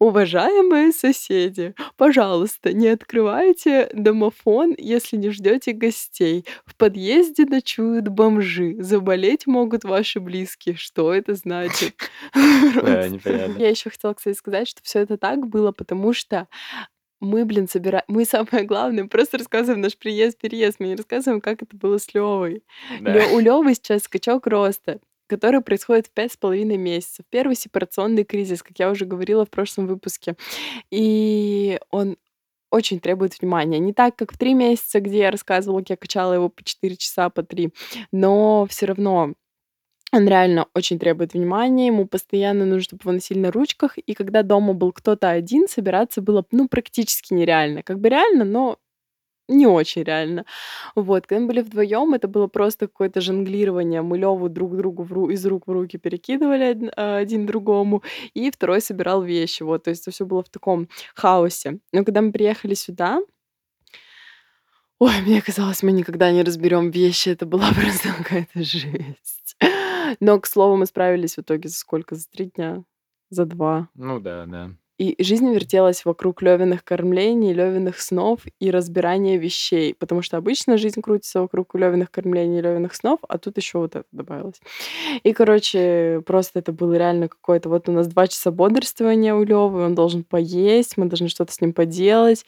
Уважаемые 0.00 0.90
соседи, 0.92 1.74
пожалуйста, 1.96 2.72
не 2.72 2.88
открывайте 2.88 3.88
домофон, 3.94 4.74
если 4.76 5.16
не 5.16 5.30
ждете 5.30 5.72
гостей. 5.72 6.44
В 6.64 6.76
подъезде 6.76 7.44
ночуют 7.44 8.08
бомжи. 8.08 8.74
Заболеть 8.80 9.46
могут 9.46 9.84
ваши 9.84 10.18
близкие. 10.18 10.74
Что 10.76 11.14
это 11.14 11.34
значит? 11.34 11.94
Я 12.34 13.68
еще 13.70 13.90
хотела, 13.90 14.14
кстати, 14.14 14.36
сказать, 14.36 14.68
что 14.68 14.80
все 14.82 15.00
это 15.00 15.16
так 15.16 15.46
было, 15.46 15.72
потому 15.72 16.12
что 16.12 16.48
мы, 17.20 17.44
блин, 17.44 17.68
собираем... 17.68 18.04
Мы, 18.08 18.24
самое 18.26 18.64
главное, 18.64 19.06
просто 19.06 19.38
рассказываем 19.38 19.80
наш 19.80 19.96
приезд-переезд. 19.96 20.80
Мы 20.80 20.88
не 20.88 20.96
рассказываем, 20.96 21.40
как 21.40 21.62
это 21.62 21.76
было 21.76 21.98
с 21.98 22.12
Левой. 22.14 22.62
Да. 23.00 23.26
У 23.32 23.38
Левы 23.38 23.74
сейчас 23.74 24.04
скачок 24.04 24.46
роста, 24.46 25.00
который 25.26 25.60
происходит 25.60 26.06
в 26.06 26.10
пять 26.10 26.32
с 26.32 26.36
половиной 26.36 26.76
месяцев. 26.76 27.24
Первый 27.30 27.56
сепарационный 27.56 28.24
кризис, 28.24 28.62
как 28.62 28.78
я 28.78 28.90
уже 28.90 29.04
говорила 29.04 29.44
в 29.44 29.50
прошлом 29.50 29.86
выпуске. 29.86 30.36
И 30.90 31.78
он 31.90 32.16
очень 32.70 33.00
требует 33.00 33.40
внимания. 33.40 33.78
Не 33.78 33.92
так, 33.92 34.16
как 34.16 34.32
в 34.32 34.38
три 34.38 34.54
месяца, 34.54 35.00
где 35.00 35.18
я 35.20 35.30
рассказывала, 35.30 35.80
как 35.80 35.90
я 35.90 35.96
качала 35.96 36.34
его 36.34 36.48
по 36.48 36.62
4 36.62 36.96
часа, 36.96 37.30
по 37.30 37.42
3, 37.42 37.70
но 38.12 38.66
все 38.68 38.86
равно 38.86 39.34
он 40.12 40.28
реально 40.28 40.66
очень 40.74 40.98
требует 40.98 41.34
внимания, 41.34 41.88
ему 41.88 42.06
постоянно 42.06 42.64
нужно, 42.64 42.82
чтобы 42.82 43.02
его 43.02 43.12
носили 43.12 43.38
на 43.40 43.50
ручках, 43.52 43.98
и 43.98 44.14
когда 44.14 44.42
дома 44.42 44.72
был 44.72 44.92
кто-то 44.92 45.28
один, 45.30 45.68
собираться 45.68 46.22
было, 46.22 46.44
ну, 46.52 46.68
практически 46.68 47.34
нереально. 47.34 47.82
Как 47.82 47.98
бы 48.00 48.08
реально, 48.08 48.44
но 48.44 48.78
не 49.48 49.66
очень 49.66 50.02
реально. 50.02 50.44
Вот, 50.96 51.26
когда 51.26 51.40
мы 51.42 51.46
были 51.48 51.60
вдвоем, 51.60 52.14
это 52.14 52.28
было 52.28 52.48
просто 52.48 52.88
какое-то 52.88 53.20
жонглирование. 53.20 54.02
Мы 54.02 54.18
Леву 54.18 54.48
друг 54.48 54.76
другу 54.76 55.04
в 55.04 55.12
ру- 55.12 55.32
из 55.32 55.46
рук 55.46 55.66
в 55.66 55.72
руки 55.72 55.98
перекидывали 55.98 56.70
од- 56.72 56.92
а, 56.96 57.18
один 57.18 57.46
другому, 57.46 58.02
и 58.34 58.50
второй 58.50 58.80
собирал 58.80 59.22
вещи. 59.22 59.62
Вот, 59.62 59.84
то 59.84 59.90
есть 59.90 60.02
это 60.02 60.10
все 60.12 60.26
было 60.26 60.42
в 60.42 60.48
таком 60.48 60.88
хаосе. 61.14 61.78
Но 61.92 62.04
когда 62.04 62.22
мы 62.22 62.32
приехали 62.32 62.74
сюда, 62.74 63.20
ой, 64.98 65.20
мне 65.22 65.40
казалось, 65.42 65.82
мы 65.82 65.92
никогда 65.92 66.30
не 66.32 66.42
разберем 66.42 66.90
вещи. 66.90 67.30
Это 67.30 67.46
была 67.46 67.68
просто 67.74 68.08
какая-то 68.18 68.62
жесть. 68.62 69.45
Но, 70.20 70.40
к 70.40 70.46
слову, 70.46 70.76
мы 70.76 70.86
справились 70.86 71.36
в 71.36 71.40
итоге 71.40 71.68
за 71.68 71.76
сколько? 71.76 72.14
За 72.14 72.28
три 72.28 72.46
дня? 72.46 72.84
За 73.30 73.44
два. 73.44 73.88
Ну 73.94 74.20
да, 74.20 74.46
да. 74.46 74.70
И 74.98 75.22
жизнь 75.22 75.52
вертелась 75.52 76.04
вокруг 76.04 76.42
Левиных 76.42 76.82
кормлений, 76.82 77.52
Левиных 77.52 78.00
снов 78.00 78.40
и 78.58 78.70
разбирания 78.70 79.36
вещей. 79.36 79.94
Потому 79.94 80.22
что 80.22 80.38
обычно 80.38 80.78
жизнь 80.78 81.02
крутится 81.02 81.42
вокруг 81.42 81.74
Левиных 81.74 82.10
кормлений, 82.10 82.60
Левиных 82.60 82.94
снов, 82.94 83.20
а 83.28 83.36
тут 83.36 83.58
еще 83.58 83.78
вот 83.78 83.94
это 83.94 84.06
добавилось. 84.12 84.60
И, 85.22 85.32
короче, 85.32 86.22
просто 86.24 86.60
это 86.60 86.72
было 86.72 86.94
реально 86.94 87.28
какое-то... 87.28 87.68
Вот 87.68 87.88
у 87.88 87.92
нас 87.92 88.06
два 88.06 88.26
часа 88.26 88.50
бодрствования 88.50 89.34
у 89.34 89.44
Левы, 89.44 89.84
он 89.84 89.94
должен 89.94 90.24
поесть, 90.24 90.96
мы 90.96 91.06
должны 91.06 91.28
что-то 91.28 91.52
с 91.52 91.60
ним 91.60 91.74
поделать. 91.74 92.46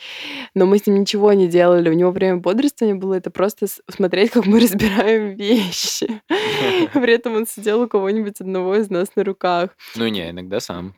Но 0.55 0.65
мы 0.65 0.79
с 0.79 0.87
ним 0.87 1.01
ничего 1.01 1.33
не 1.35 1.49
делали. 1.49 1.91
У 1.91 1.95
него 1.95 2.11
время 2.11 2.39
бодрствования 2.39 2.97
было 2.99 3.15
это 3.15 3.31
просто 3.31 3.67
смотреть, 3.91 4.31
как 4.31 4.47
мы 4.47 4.61
разбираем 4.63 5.35
вещи. 5.37 6.23
При 6.95 7.13
этом 7.13 7.35
он 7.35 7.47
сидел 7.47 7.83
у 7.83 7.89
кого-нибудь 7.89 8.41
одного 8.41 8.77
из 8.77 8.89
нас 8.89 9.09
на 9.17 9.25
руках. 9.25 9.77
Ну 9.97 10.09
не, 10.09 10.31
иногда 10.31 10.61
сам 10.61 10.95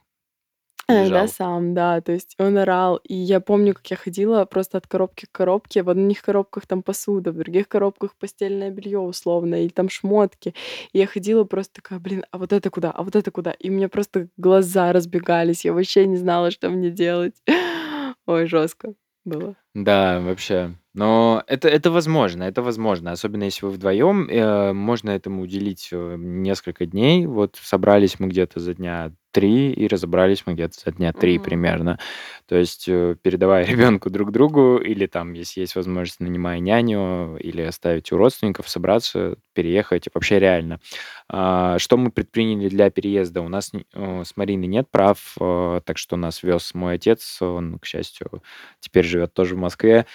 Лежал. 0.90 1.24
Э, 1.24 1.28
сам, 1.28 1.74
да, 1.74 2.00
то 2.00 2.12
есть 2.12 2.34
он 2.38 2.58
орал. 2.58 2.96
И 3.04 3.14
я 3.14 3.40
помню, 3.40 3.74
как 3.74 3.86
я 3.90 3.96
ходила 3.96 4.44
просто 4.44 4.78
от 4.78 4.86
коробки 4.86 5.26
к 5.26 5.32
коробке. 5.32 5.82
В 5.82 5.90
одних 5.90 6.22
коробках 6.22 6.66
там 6.66 6.82
посуда, 6.82 7.32
в 7.32 7.36
других 7.36 7.68
коробках 7.68 8.14
постельное 8.16 8.70
белье 8.70 8.98
условно, 8.98 9.56
или 9.56 9.68
там 9.68 9.88
шмотки. 9.88 10.54
И 10.92 10.98
я 10.98 11.06
ходила 11.06 11.44
просто 11.44 11.74
такая, 11.82 11.98
блин, 11.98 12.24
а 12.30 12.38
вот 12.38 12.52
это 12.52 12.70
куда, 12.70 12.90
а 12.90 13.02
вот 13.02 13.16
это 13.16 13.30
куда? 13.30 13.52
И 13.52 13.70
у 13.70 13.72
меня 13.72 13.88
просто 13.88 14.28
глаза 14.36 14.92
разбегались, 14.92 15.64
я 15.64 15.72
вообще 15.72 16.06
не 16.06 16.16
знала, 16.16 16.50
что 16.50 16.70
мне 16.70 16.90
делать. 16.90 17.34
Ой, 18.26 18.46
жестко 18.46 18.94
было. 19.24 19.54
Да, 19.74 20.20
вообще. 20.20 20.74
Но 20.94 21.44
это, 21.46 21.68
это 21.68 21.90
возможно, 21.90 22.42
это 22.42 22.62
возможно. 22.62 23.12
Особенно 23.12 23.44
если 23.44 23.64
вы 23.66 23.72
вдвоем, 23.72 24.28
э, 24.28 24.72
можно 24.72 25.10
этому 25.10 25.42
уделить 25.42 25.88
э, 25.92 26.16
несколько 26.18 26.86
дней. 26.86 27.26
Вот 27.26 27.56
собрались 27.62 28.18
мы 28.18 28.28
где-то 28.28 28.58
за 28.58 28.74
дня 28.74 29.12
три 29.32 29.72
и 29.72 29.86
разобрались 29.88 30.44
мы 30.46 30.54
где-то 30.54 30.80
за 30.84 30.92
дня 30.92 31.12
три 31.12 31.38
Мгм. 31.38 31.44
примерно. 31.44 31.98
То 32.46 32.56
есть 32.56 32.86
э, 32.88 33.16
передавая 33.22 33.64
ребенку 33.98 34.10
друг 34.10 34.32
другу, 34.32 34.76
или 34.78 35.06
там, 35.06 35.32
если 35.34 35.60
есть 35.60 35.76
возможность, 35.76 36.20
нанимая 36.20 36.58
няню, 36.60 37.36
или 37.38 37.62
оставить 37.62 38.12
у 38.12 38.16
родственников, 38.16 38.68
собраться, 38.68 39.36
переехать. 39.54 40.08
Вообще 40.14 40.38
реально. 40.38 40.80
А, 41.28 41.78
Что 41.78 41.96
мы 41.96 42.10
предприняли 42.10 42.68
для 42.68 42.90
переезда? 42.90 43.42
У 43.42 43.48
нас 43.48 43.70
с 43.94 44.36
Мариной 44.36 44.66
нет 44.68 44.90
прав, 44.90 45.34
э, 45.40 45.80
так 45.84 45.98
что 45.98 46.16
нас 46.16 46.42
вез 46.42 46.74
мой 46.74 46.94
отец. 46.94 47.40
Он, 47.42 47.78
к 47.78 47.86
счастью, 47.86 48.42
теперь 48.80 49.04
живет 49.04 49.32
тоже 49.34 49.54
в 49.54 49.58
Москве, 49.58 50.06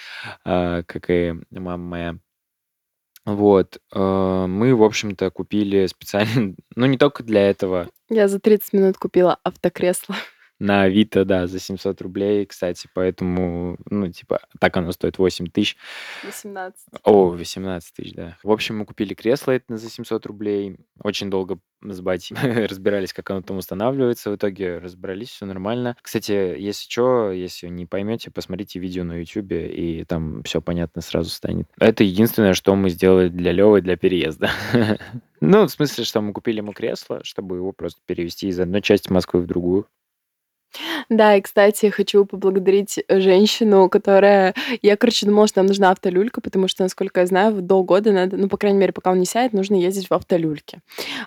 а, 0.44 0.82
как 0.84 1.10
и 1.10 1.34
мама 1.50 1.76
моя. 1.84 2.16
Вот. 3.26 3.78
э, 3.92 4.46
Мы, 4.46 4.74
в 4.74 4.82
общем-то, 4.82 5.30
купили 5.30 5.86
специально, 5.86 6.54
ну, 6.76 6.86
не 6.86 6.96
только 6.96 7.22
для 7.24 7.50
этого, 7.50 7.88
Я 8.08 8.28
за 8.28 8.38
30 8.38 8.72
минут 8.72 8.96
купила 8.96 9.38
автокресло. 9.42 10.14
На 10.58 10.82
Авито, 10.82 11.24
да, 11.24 11.46
за 11.46 11.58
700 11.58 12.00
рублей, 12.02 12.46
кстати, 12.46 12.88
поэтому, 12.94 13.76
ну, 13.90 14.10
типа, 14.10 14.40
так 14.58 14.76
оно 14.76 14.92
стоит 14.92 15.18
8 15.18 15.46
тысяч. 15.46 15.76
18. 16.24 16.80
О, 17.04 17.28
18 17.30 17.94
тысяч, 17.94 18.12
да. 18.12 18.36
В 18.42 18.50
общем, 18.50 18.78
мы 18.78 18.86
купили 18.86 19.14
кресло 19.14 19.52
это 19.52 19.76
за 19.76 19.90
700 19.90 20.24
рублей. 20.26 20.76
Очень 21.02 21.30
долго 21.30 21.58
с 21.82 22.00
батей 22.00 22.36
разбирались, 22.66 23.12
как 23.12 23.30
оно 23.30 23.42
там 23.42 23.58
устанавливается. 23.58 24.30
В 24.30 24.36
итоге 24.36 24.78
разобрались, 24.78 25.28
все 25.28 25.46
нормально. 25.46 25.96
Кстати, 26.00 26.32
если 26.32 26.90
что, 26.90 27.30
если 27.30 27.68
не 27.68 27.86
поймете, 27.86 28.30
посмотрите 28.30 28.78
видео 28.78 29.04
на 29.04 29.20
YouTube, 29.20 29.52
и 29.52 30.04
там 30.08 30.42
все 30.42 30.60
понятно 30.60 31.02
сразу 31.02 31.30
станет. 31.30 31.68
Это 31.78 32.04
единственное, 32.04 32.54
что 32.54 32.74
мы 32.74 32.90
сделали 32.90 33.28
для 33.28 33.52
Левы 33.52 33.80
для 33.80 33.96
переезда. 33.96 34.50
Ну, 35.42 35.66
в 35.66 35.70
смысле, 35.70 36.04
что 36.04 36.22
мы 36.22 36.32
купили 36.32 36.58
ему 36.58 36.72
кресло, 36.72 37.20
чтобы 37.22 37.56
его 37.56 37.72
просто 37.72 38.00
перевести 38.06 38.48
из 38.48 38.58
одной 38.58 38.80
части 38.80 39.12
Москвы 39.12 39.42
в 39.42 39.46
другую. 39.46 39.86
Да, 41.08 41.36
и, 41.36 41.40
кстати, 41.40 41.90
хочу 41.90 42.24
поблагодарить, 42.24 42.98
э, 42.98 43.20
женщину, 43.20 43.88
которая 43.88 44.54
я, 44.82 44.96
короче, 44.96 45.26
думала, 45.26 45.46
что 45.46 45.60
нам 45.60 45.66
нужна 45.66 45.90
автолюлька, 45.90 46.40
потому 46.40 46.68
что, 46.68 46.82
насколько 46.82 47.20
я 47.20 47.26
знаю, 47.26 47.62
до 47.62 47.82
года 47.82 48.12
надо, 48.12 48.36
ну, 48.36 48.48
по 48.48 48.56
крайней 48.56 48.78
мере, 48.78 48.92
пока 48.92 49.10
он 49.12 49.18
не 49.18 49.26
сядет, 49.26 49.52
нужно 49.52 49.74
ездить 49.76 50.08
в 50.08 50.12
автолюльке. 50.12 50.80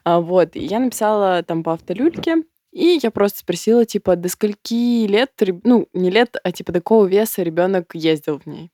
А, 0.04 0.20
вот, 0.20 0.56
и 0.56 0.60
я 0.60 0.80
написала 0.80 1.44
там 1.44 1.64
по 1.64 1.74
автолюльке, 1.74 2.44
и 2.72 3.00
я 3.02 3.10
просто 3.12 3.40
спросила, 3.40 3.86
типа, 3.86 4.16
до 4.16 4.30
скольки 4.30 5.08
лет, 5.08 5.32
ну, 5.64 5.88
не 5.94 6.12
лет, 6.12 6.36
а 6.44 6.52
типа 6.52 6.72
до 6.72 6.80
какого 6.80 7.06
веса 7.06 7.42
ребенок 7.42 7.92
ездил 7.94 8.40
в 8.40 8.46
ней. 8.46 8.72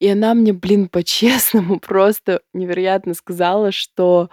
И 0.00 0.08
она 0.08 0.34
мне, 0.34 0.52
блин, 0.52 0.88
по-честному 0.92 1.78
просто 1.78 2.40
невероятно 2.52 3.14
сказала, 3.14 3.70
что 3.70 4.30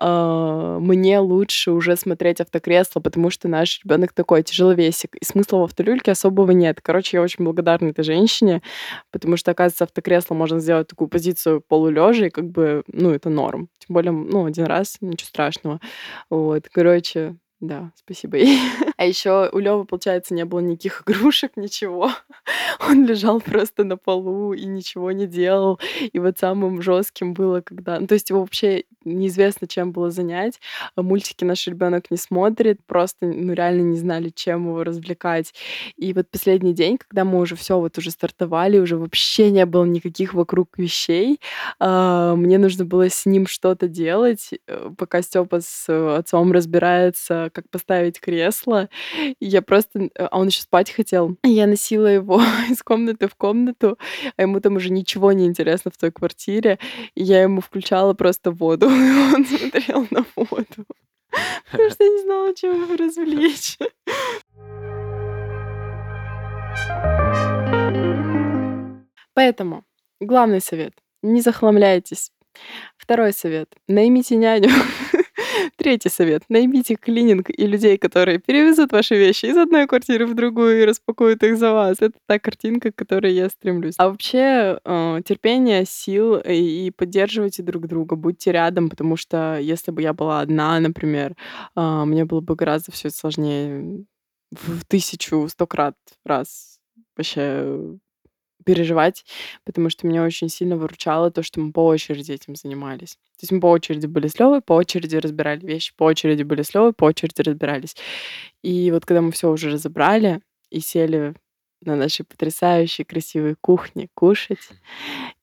а, 0.00 0.78
мне 0.78 1.18
лучше 1.18 1.72
уже 1.72 1.96
смотреть 1.96 2.40
автокресло, 2.40 3.00
потому 3.00 3.30
что 3.30 3.48
наш 3.48 3.80
ребенок 3.84 4.12
такой 4.12 4.42
тяжеловесик. 4.42 5.16
И 5.16 5.24
смысла 5.24 5.58
в 5.58 5.62
автолюльке 5.64 6.12
особого 6.12 6.50
нет. 6.52 6.80
Короче, 6.82 7.16
я 7.18 7.22
очень 7.22 7.44
благодарна 7.44 7.88
этой 7.88 8.04
женщине, 8.04 8.62
потому 9.10 9.36
что, 9.36 9.50
оказывается, 9.50 9.84
автокресло 9.84 10.34
можно 10.34 10.60
сделать 10.60 10.88
такую 10.88 11.08
позицию 11.08 11.62
полулежа, 11.66 12.26
и 12.26 12.30
как 12.30 12.50
бы, 12.50 12.82
ну, 12.88 13.10
это 13.10 13.30
норм. 13.30 13.68
Тем 13.78 13.94
более, 13.94 14.12
ну, 14.12 14.46
один 14.46 14.66
раз, 14.66 14.96
ничего 15.00 15.28
страшного. 15.28 15.80
Вот, 16.30 16.68
короче, 16.72 17.36
да, 17.60 17.92
спасибо 17.96 18.36
ей. 18.38 18.58
А 18.98 19.04
еще 19.04 19.48
у 19.52 19.58
Лёвы, 19.60 19.84
получается, 19.84 20.34
не 20.34 20.44
было 20.44 20.58
никаких 20.58 21.04
игрушек, 21.06 21.52
ничего. 21.56 22.10
Он 22.80 23.06
лежал 23.06 23.40
просто 23.40 23.84
на 23.84 23.96
полу 23.96 24.52
и 24.54 24.64
ничего 24.66 25.12
не 25.12 25.28
делал. 25.28 25.78
И 26.12 26.18
вот 26.18 26.38
самым 26.38 26.82
жестким 26.82 27.32
было, 27.32 27.60
когда... 27.60 28.00
Ну, 28.00 28.08
то 28.08 28.14
есть 28.14 28.30
его 28.30 28.40
вообще 28.40 28.84
неизвестно, 29.04 29.68
чем 29.68 29.92
было 29.92 30.10
занять. 30.10 30.60
А 30.96 31.02
мультики 31.02 31.44
наш 31.44 31.66
ребенок 31.68 32.10
не 32.10 32.16
смотрит, 32.16 32.80
просто, 32.86 33.26
ну, 33.26 33.52
реально 33.52 33.82
не 33.82 33.96
знали, 33.96 34.30
чем 34.34 34.66
его 34.66 34.82
развлекать. 34.82 35.54
И 35.96 36.12
вот 36.12 36.28
последний 36.28 36.74
день, 36.74 36.98
когда 36.98 37.24
мы 37.24 37.38
уже 37.38 37.54
все 37.54 37.78
вот 37.78 37.96
уже 37.98 38.10
стартовали, 38.10 38.78
уже 38.78 38.96
вообще 38.96 39.50
не 39.52 39.64
было 39.64 39.84
никаких 39.84 40.34
вокруг 40.34 40.76
вещей, 40.76 41.40
а, 41.78 42.34
мне 42.34 42.58
нужно 42.58 42.84
было 42.84 43.08
с 43.08 43.26
ним 43.26 43.46
что-то 43.46 43.86
делать, 43.86 44.50
э, 44.66 44.90
пока 44.96 45.22
Степа 45.22 45.60
с 45.60 45.88
отцом 46.18 46.52
разбирается, 46.52 47.50
как 47.54 47.68
поставить 47.70 48.20
кресло. 48.20 48.87
Я 49.40 49.62
просто... 49.62 50.10
А 50.18 50.38
он 50.38 50.48
еще 50.48 50.62
спать 50.62 50.90
хотел. 50.90 51.36
Я 51.42 51.66
носила 51.66 52.06
его 52.06 52.40
из 52.70 52.82
комнаты 52.82 53.28
в 53.28 53.34
комнату, 53.34 53.98
а 54.36 54.42
ему 54.42 54.60
там 54.60 54.76
уже 54.76 54.90
ничего 54.90 55.32
не 55.32 55.46
интересно 55.46 55.90
в 55.90 55.96
той 55.96 56.12
квартире. 56.12 56.78
И 57.14 57.22
я 57.22 57.42
ему 57.42 57.60
включала 57.60 58.14
просто 58.14 58.50
воду, 58.50 58.86
и 58.90 59.34
он 59.34 59.46
смотрел 59.46 60.06
на 60.10 60.24
воду. 60.36 60.86
Потому 61.70 61.90
что 61.90 62.04
я 62.04 62.10
не 62.10 62.22
знала, 62.22 62.54
чем 62.54 62.82
его 62.82 62.96
развлечь. 62.96 63.76
Поэтому 69.34 69.84
главный 70.20 70.60
совет. 70.60 70.94
Не 71.22 71.42
захламляйтесь. 71.42 72.32
Второй 72.96 73.32
совет. 73.32 73.68
Наймите 73.86 74.36
няню. 74.36 74.70
Третий 75.78 76.08
совет. 76.08 76.42
Наймите 76.48 76.96
клининг 76.96 77.50
и 77.50 77.64
людей, 77.64 77.98
которые 77.98 78.40
перевезут 78.40 78.90
ваши 78.90 79.14
вещи 79.14 79.46
из 79.46 79.56
одной 79.56 79.86
квартиры 79.86 80.26
в 80.26 80.34
другую 80.34 80.82
и 80.82 80.84
распакуют 80.84 81.44
их 81.44 81.56
за 81.56 81.72
вас. 81.72 81.98
Это 82.00 82.18
та 82.26 82.40
картинка, 82.40 82.90
к 82.90 82.96
которой 82.96 83.32
я 83.32 83.48
стремлюсь. 83.48 83.94
А 83.96 84.08
вообще 84.08 84.80
э, 84.84 85.20
терпение, 85.24 85.84
сил 85.86 86.36
и 86.44 86.90
поддерживайте 86.90 87.62
друг 87.62 87.86
друга, 87.86 88.16
будьте 88.16 88.50
рядом, 88.50 88.90
потому 88.90 89.16
что 89.16 89.56
если 89.60 89.92
бы 89.92 90.02
я 90.02 90.12
была 90.12 90.40
одна, 90.40 90.80
например, 90.80 91.36
э, 91.76 92.02
мне 92.04 92.24
было 92.24 92.40
бы 92.40 92.56
гораздо 92.56 92.90
все 92.90 93.10
сложнее 93.10 94.04
в 94.50 94.84
тысячу, 94.84 95.46
сто 95.48 95.68
крат 95.68 95.94
раз 96.24 96.80
вообще 97.16 97.96
переживать, 98.68 99.24
потому 99.64 99.88
что 99.88 100.06
меня 100.06 100.22
очень 100.22 100.50
сильно 100.50 100.76
выручало 100.76 101.30
то, 101.30 101.42
что 101.42 101.58
мы 101.58 101.72
по 101.72 101.86
очереди 101.86 102.32
этим 102.32 102.54
занимались. 102.54 103.14
То 103.38 103.44
есть 103.44 103.52
мы 103.52 103.60
по 103.60 103.70
очереди 103.70 104.04
были 104.04 104.26
с 104.26 104.38
Левой, 104.38 104.60
по 104.60 104.74
очереди 104.74 105.16
разбирали 105.16 105.64
вещи, 105.64 105.94
по 105.96 106.04
очереди 106.04 106.42
были 106.42 106.60
с 106.60 106.74
Левой, 106.74 106.92
по 106.92 107.06
очереди 107.06 107.40
разбирались. 107.40 107.96
И 108.62 108.90
вот 108.90 109.06
когда 109.06 109.22
мы 109.22 109.32
все 109.32 109.50
уже 109.50 109.70
разобрали 109.70 110.42
и 110.68 110.80
сели 110.80 111.34
на 111.80 111.96
нашей 111.96 112.26
потрясающей 112.26 113.06
красивой 113.06 113.56
кухне 113.58 114.08
кушать, 114.12 114.68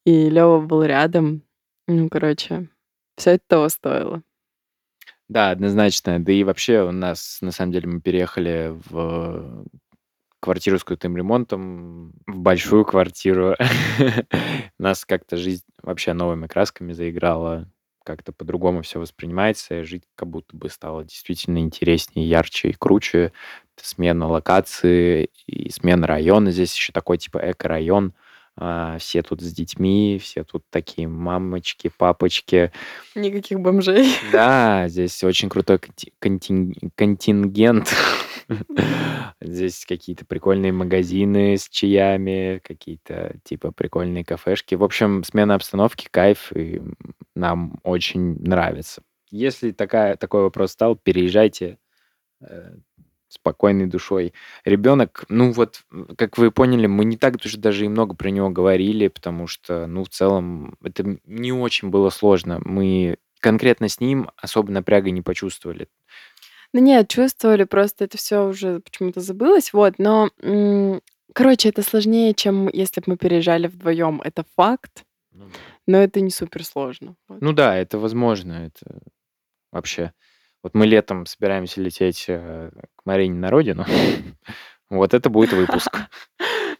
и 0.06 0.30
Лева 0.30 0.60
был 0.60 0.84
рядом, 0.84 1.42
ну, 1.88 2.10
короче, 2.10 2.70
все 3.18 3.32
это 3.32 3.44
того 3.48 3.70
стоило. 3.70 4.22
Да, 5.30 5.50
однозначно. 5.50 6.24
Да 6.24 6.32
и 6.32 6.44
вообще 6.44 6.84
у 6.84 6.92
нас, 6.92 7.40
на 7.42 7.52
самом 7.52 7.72
деле, 7.72 7.88
мы 7.88 8.02
переехали 8.02 8.72
в 8.88 9.66
квартиру 10.46 10.80
с 10.80 10.84
крутым 10.84 11.18
ремонтом, 11.18 12.14
в 12.28 12.38
большую 12.38 12.86
квартиру. 12.86 13.56
Нас 14.80 15.04
как-то 15.06 15.38
жизнь 15.38 15.64
вообще 15.82 16.14
новыми 16.14 16.48
красками 16.48 16.94
заиграла, 16.94 17.68
как-то 18.04 18.32
по-другому 18.32 18.84
все 18.84 19.00
воспринимается, 19.00 19.84
жить 19.84 20.04
как 20.16 20.30
будто 20.30 20.56
бы 20.56 20.70
стало 20.70 21.04
действительно 21.04 21.58
интереснее, 21.58 22.30
ярче 22.30 22.70
и 22.70 22.74
круче. 22.74 23.34
Смена 23.76 24.28
локации 24.28 25.30
и 25.48 25.70
смена 25.72 26.08
района. 26.08 26.52
Здесь 26.52 26.76
еще 26.76 26.94
такой 26.94 27.18
типа 27.18 27.40
эко-район. 27.52 28.14
А, 28.58 28.98
все 29.00 29.22
тут 29.22 29.42
с 29.42 29.52
детьми, 29.52 30.18
все 30.22 30.46
тут 30.46 30.64
такие 30.70 31.10
мамочки, 31.10 31.92
папочки. 31.98 32.72
Никаких 33.14 33.60
бомжей. 33.60 34.08
Да, 34.32 34.88
здесь 34.88 35.22
очень 35.24 35.50
крутой 35.50 35.82
контингент 36.20 37.94
Здесь 39.42 39.86
какие-то 39.86 40.26
прикольные 40.26 40.72
магазины 40.72 41.58
с 41.58 41.68
чаями, 41.70 42.62
какие-то 42.64 43.38
типа 43.44 43.72
прикольные 43.72 44.24
кафешки. 44.24 44.76
В 44.76 44.84
общем, 44.84 45.24
смена 45.24 45.56
обстановки, 45.56 46.08
кайф, 46.10 46.52
и 46.56 46.82
нам 47.36 47.80
очень 47.84 48.36
нравится. 48.42 49.04
Если 49.32 49.72
такая, 49.72 50.16
такой 50.16 50.44
вопрос 50.44 50.72
стал, 50.72 50.96
переезжайте 50.96 51.78
э, 52.42 52.76
спокойной 53.28 53.88
душой. 53.88 54.34
Ребенок, 54.64 55.26
ну 55.30 55.52
вот, 55.52 55.84
как 56.18 56.38
вы 56.38 56.52
поняли, 56.52 56.88
мы 56.88 57.06
не 57.06 57.18
так 57.18 57.36
уже 57.44 57.58
даже 57.58 57.86
и 57.86 57.90
много 57.90 58.16
про 58.16 58.30
него 58.30 58.50
говорили, 58.50 59.08
потому 59.08 59.48
что, 59.48 59.88
ну, 59.88 60.04
в 60.04 60.10
целом, 60.10 60.78
это 60.84 61.18
не 61.26 61.52
очень 61.52 61.90
было 61.90 62.10
сложно. 62.10 62.62
Мы 62.64 63.18
конкретно 63.40 63.90
с 63.90 64.00
ним 64.00 64.32
особо 64.38 64.72
напряга 64.72 65.12
не 65.12 65.22
почувствовали. 65.22 65.88
Ну 66.76 66.82
нет, 66.82 67.08
чувствовали, 67.08 67.64
просто 67.64 68.04
это 68.04 68.18
все 68.18 68.46
уже 68.46 68.82
почему-то 68.82 69.22
забылось. 69.22 69.72
Вот, 69.72 69.94
но, 69.98 70.30
короче, 71.34 71.70
это 71.70 71.82
сложнее, 71.84 72.34
чем 72.34 72.68
если 72.68 73.00
бы 73.00 73.12
мы 73.12 73.18
переезжали 73.18 73.68
вдвоем. 73.68 74.20
Это 74.22 74.44
факт, 74.58 75.06
Ну 75.32 75.50
но 75.88 76.00
это 76.00 76.20
не 76.20 76.32
супер 76.32 76.66
сложно. 76.66 77.16
Вот. 77.30 77.40
Ну 77.40 77.54
да, 77.54 77.78
это 77.78 77.98
возможно, 77.98 78.66
это 78.66 79.00
вообще. 79.72 80.12
Вот 80.64 80.74
мы 80.74 80.86
летом 80.86 81.26
собираемся 81.26 81.80
лететь 81.80 82.26
э, 82.28 82.72
к 82.98 83.06
Марине 83.06 83.36
на 83.36 83.50
родину. 83.50 83.86
Вот 84.90 85.14
это 85.14 85.30
будет 85.30 85.54
выпуск. 85.54 85.98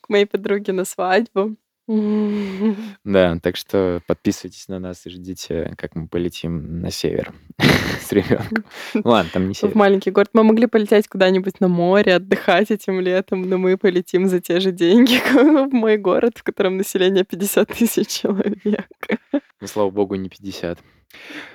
К 0.00 0.08
моей 0.08 0.26
подруге 0.26 0.72
на 0.72 0.84
свадьбу. 0.84 1.56
Да, 3.04 3.38
так 3.42 3.56
что 3.56 4.00
подписывайтесь 4.06 4.68
на 4.68 4.78
нас 4.78 5.04
и 5.06 5.10
ждите, 5.10 5.74
как 5.76 5.94
мы 5.96 6.06
полетим 6.06 6.80
на 6.80 6.90
север 6.90 7.32
с 8.00 8.12
ребенком. 8.12 8.64
Ладно, 9.02 9.30
там 9.32 9.48
не 9.48 9.54
В 9.54 9.74
маленький 9.74 10.10
город. 10.10 10.30
Мы 10.32 10.44
могли 10.44 10.66
полететь 10.66 11.08
куда-нибудь 11.08 11.60
на 11.60 11.68
море, 11.68 12.14
отдыхать 12.14 12.70
этим 12.70 13.00
летом, 13.00 13.42
но 13.42 13.58
мы 13.58 13.76
полетим 13.76 14.28
за 14.28 14.40
те 14.40 14.60
же 14.60 14.72
деньги 14.72 15.18
в 15.32 15.72
мой 15.72 15.96
город, 15.96 16.34
в 16.36 16.42
котором 16.42 16.76
население 16.76 17.24
50 17.24 17.68
тысяч 17.68 18.08
человек. 18.08 18.88
Ну, 19.32 19.66
слава 19.66 19.90
богу, 19.90 20.14
не 20.14 20.28
50. 20.28 20.78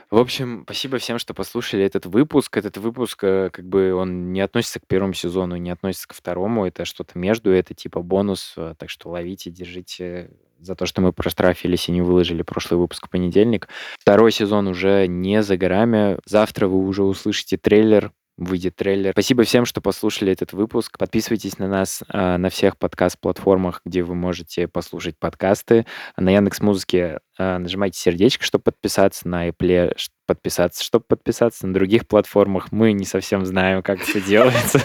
В 0.10 0.18
общем, 0.18 0.62
спасибо 0.64 1.00
всем, 1.00 1.20
что 1.20 1.34
послушали 1.34 1.84
этот 1.84 2.06
выпуск. 2.06 2.56
Этот 2.56 2.78
выпуск, 2.78 3.24
э, 3.24 3.50
как 3.52 3.66
бы, 3.66 3.94
он 3.94 4.32
не 4.32 4.42
относится 4.42 4.80
к 4.80 4.88
первому 4.88 5.14
сезону, 5.14 5.58
не 5.58 5.70
относится 5.70 6.08
ко 6.08 6.14
второму. 6.14 6.66
Это 6.66 6.86
что-то 6.86 7.20
между, 7.20 7.52
это 7.52 7.74
типа 7.74 8.02
бонус. 8.02 8.54
Э, 8.56 8.74
так 8.78 8.90
что 8.90 9.10
ловите, 9.10 9.50
держите 9.50 10.32
за 10.60 10.76
то, 10.76 10.86
что 10.86 11.02
мы 11.02 11.14
проштрафились 11.14 11.90
и 11.90 11.92
не 11.92 12.02
выложили 12.02 12.42
прошлый 12.42 12.80
выпуск 12.80 13.08
в 13.08 13.10
понедельник. 13.10 13.68
Второй 14.00 14.32
сезон 14.32 14.68
уже 14.68 15.08
не 15.08 15.44
за 15.44 15.58
горами. 15.58 16.20
Завтра 16.26 16.68
вы 16.68 16.80
уже 16.80 17.04
услышите 17.04 17.58
трейлер 17.58 18.12
выйдет 18.38 18.76
трейлер. 18.76 19.12
Спасибо 19.12 19.44
всем, 19.44 19.66
что 19.66 19.82
послушали 19.82 20.32
этот 20.32 20.54
выпуск. 20.54 20.98
Подписывайтесь 20.98 21.58
на 21.58 21.68
нас 21.68 22.04
э, 22.12 22.38
на 22.38 22.50
всех 22.50 22.78
подкаст-платформах, 22.78 23.82
где 23.86 24.04
вы 24.04 24.16
можете 24.16 24.68
послушать 24.68 25.18
подкасты. 25.20 25.86
На 26.16 26.32
Яндекс 26.32 26.62
Музыке 26.62 27.20
э, 27.38 27.58
нажимайте 27.58 28.00
сердечко, 28.00 28.44
чтобы 28.44 28.64
подписаться. 28.64 29.28
На 29.28 29.50
Apple 29.50 29.94
подписаться. 30.28 30.84
Чтобы 30.84 31.06
подписаться 31.08 31.66
на 31.66 31.74
других 31.74 32.08
платформах, 32.08 32.72
мы 32.72 32.92
не 32.92 33.06
совсем 33.06 33.46
знаем, 33.46 33.82
как 33.82 34.08
это 34.08 34.22
делается. 34.22 34.80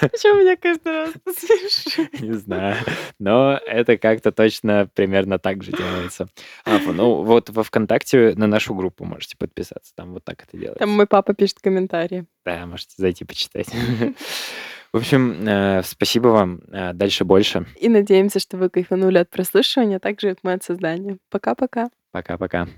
Почему 0.00 0.40
меня 0.42 0.56
каждый 0.56 0.92
раз 0.92 1.12
ты 1.24 2.24
Не 2.24 2.32
знаю. 2.34 2.76
Но 3.18 3.58
это 3.66 3.96
как-то 3.96 4.32
точно 4.32 4.90
примерно 4.94 5.38
так 5.38 5.62
же 5.62 5.72
делается. 5.72 6.28
А, 6.66 6.78
ну, 6.78 7.22
вот 7.22 7.48
во 7.48 7.62
ВКонтакте 7.62 8.34
на 8.36 8.46
нашу 8.46 8.74
группу 8.74 9.04
можете 9.04 9.36
подписаться. 9.38 9.92
Там 9.94 10.12
вот 10.12 10.24
так 10.24 10.42
это 10.42 10.58
делается. 10.58 10.80
Там 10.80 10.90
мой 10.90 11.06
папа 11.06 11.32
пишет 11.32 11.60
комментарии. 11.60 12.26
Да, 12.44 12.66
можете 12.66 12.94
зайти 12.98 13.24
почитать. 13.24 13.68
В 14.92 14.98
общем, 14.98 15.48
э, 15.48 15.82
спасибо 15.84 16.28
вам. 16.28 16.60
Э, 16.70 16.92
дальше 16.92 17.24
больше. 17.24 17.64
И 17.80 17.88
надеемся, 17.88 18.40
что 18.40 18.58
вы 18.58 18.68
кайфанули 18.68 19.18
от 19.18 19.30
прослушивания, 19.30 19.98
так 19.98 20.20
же, 20.20 20.30
как 20.30 20.40
мы 20.42 20.52
от 20.52 20.64
создания. 20.64 21.16
Пока-пока. 21.30 21.88
Пока-пока. 22.10 22.68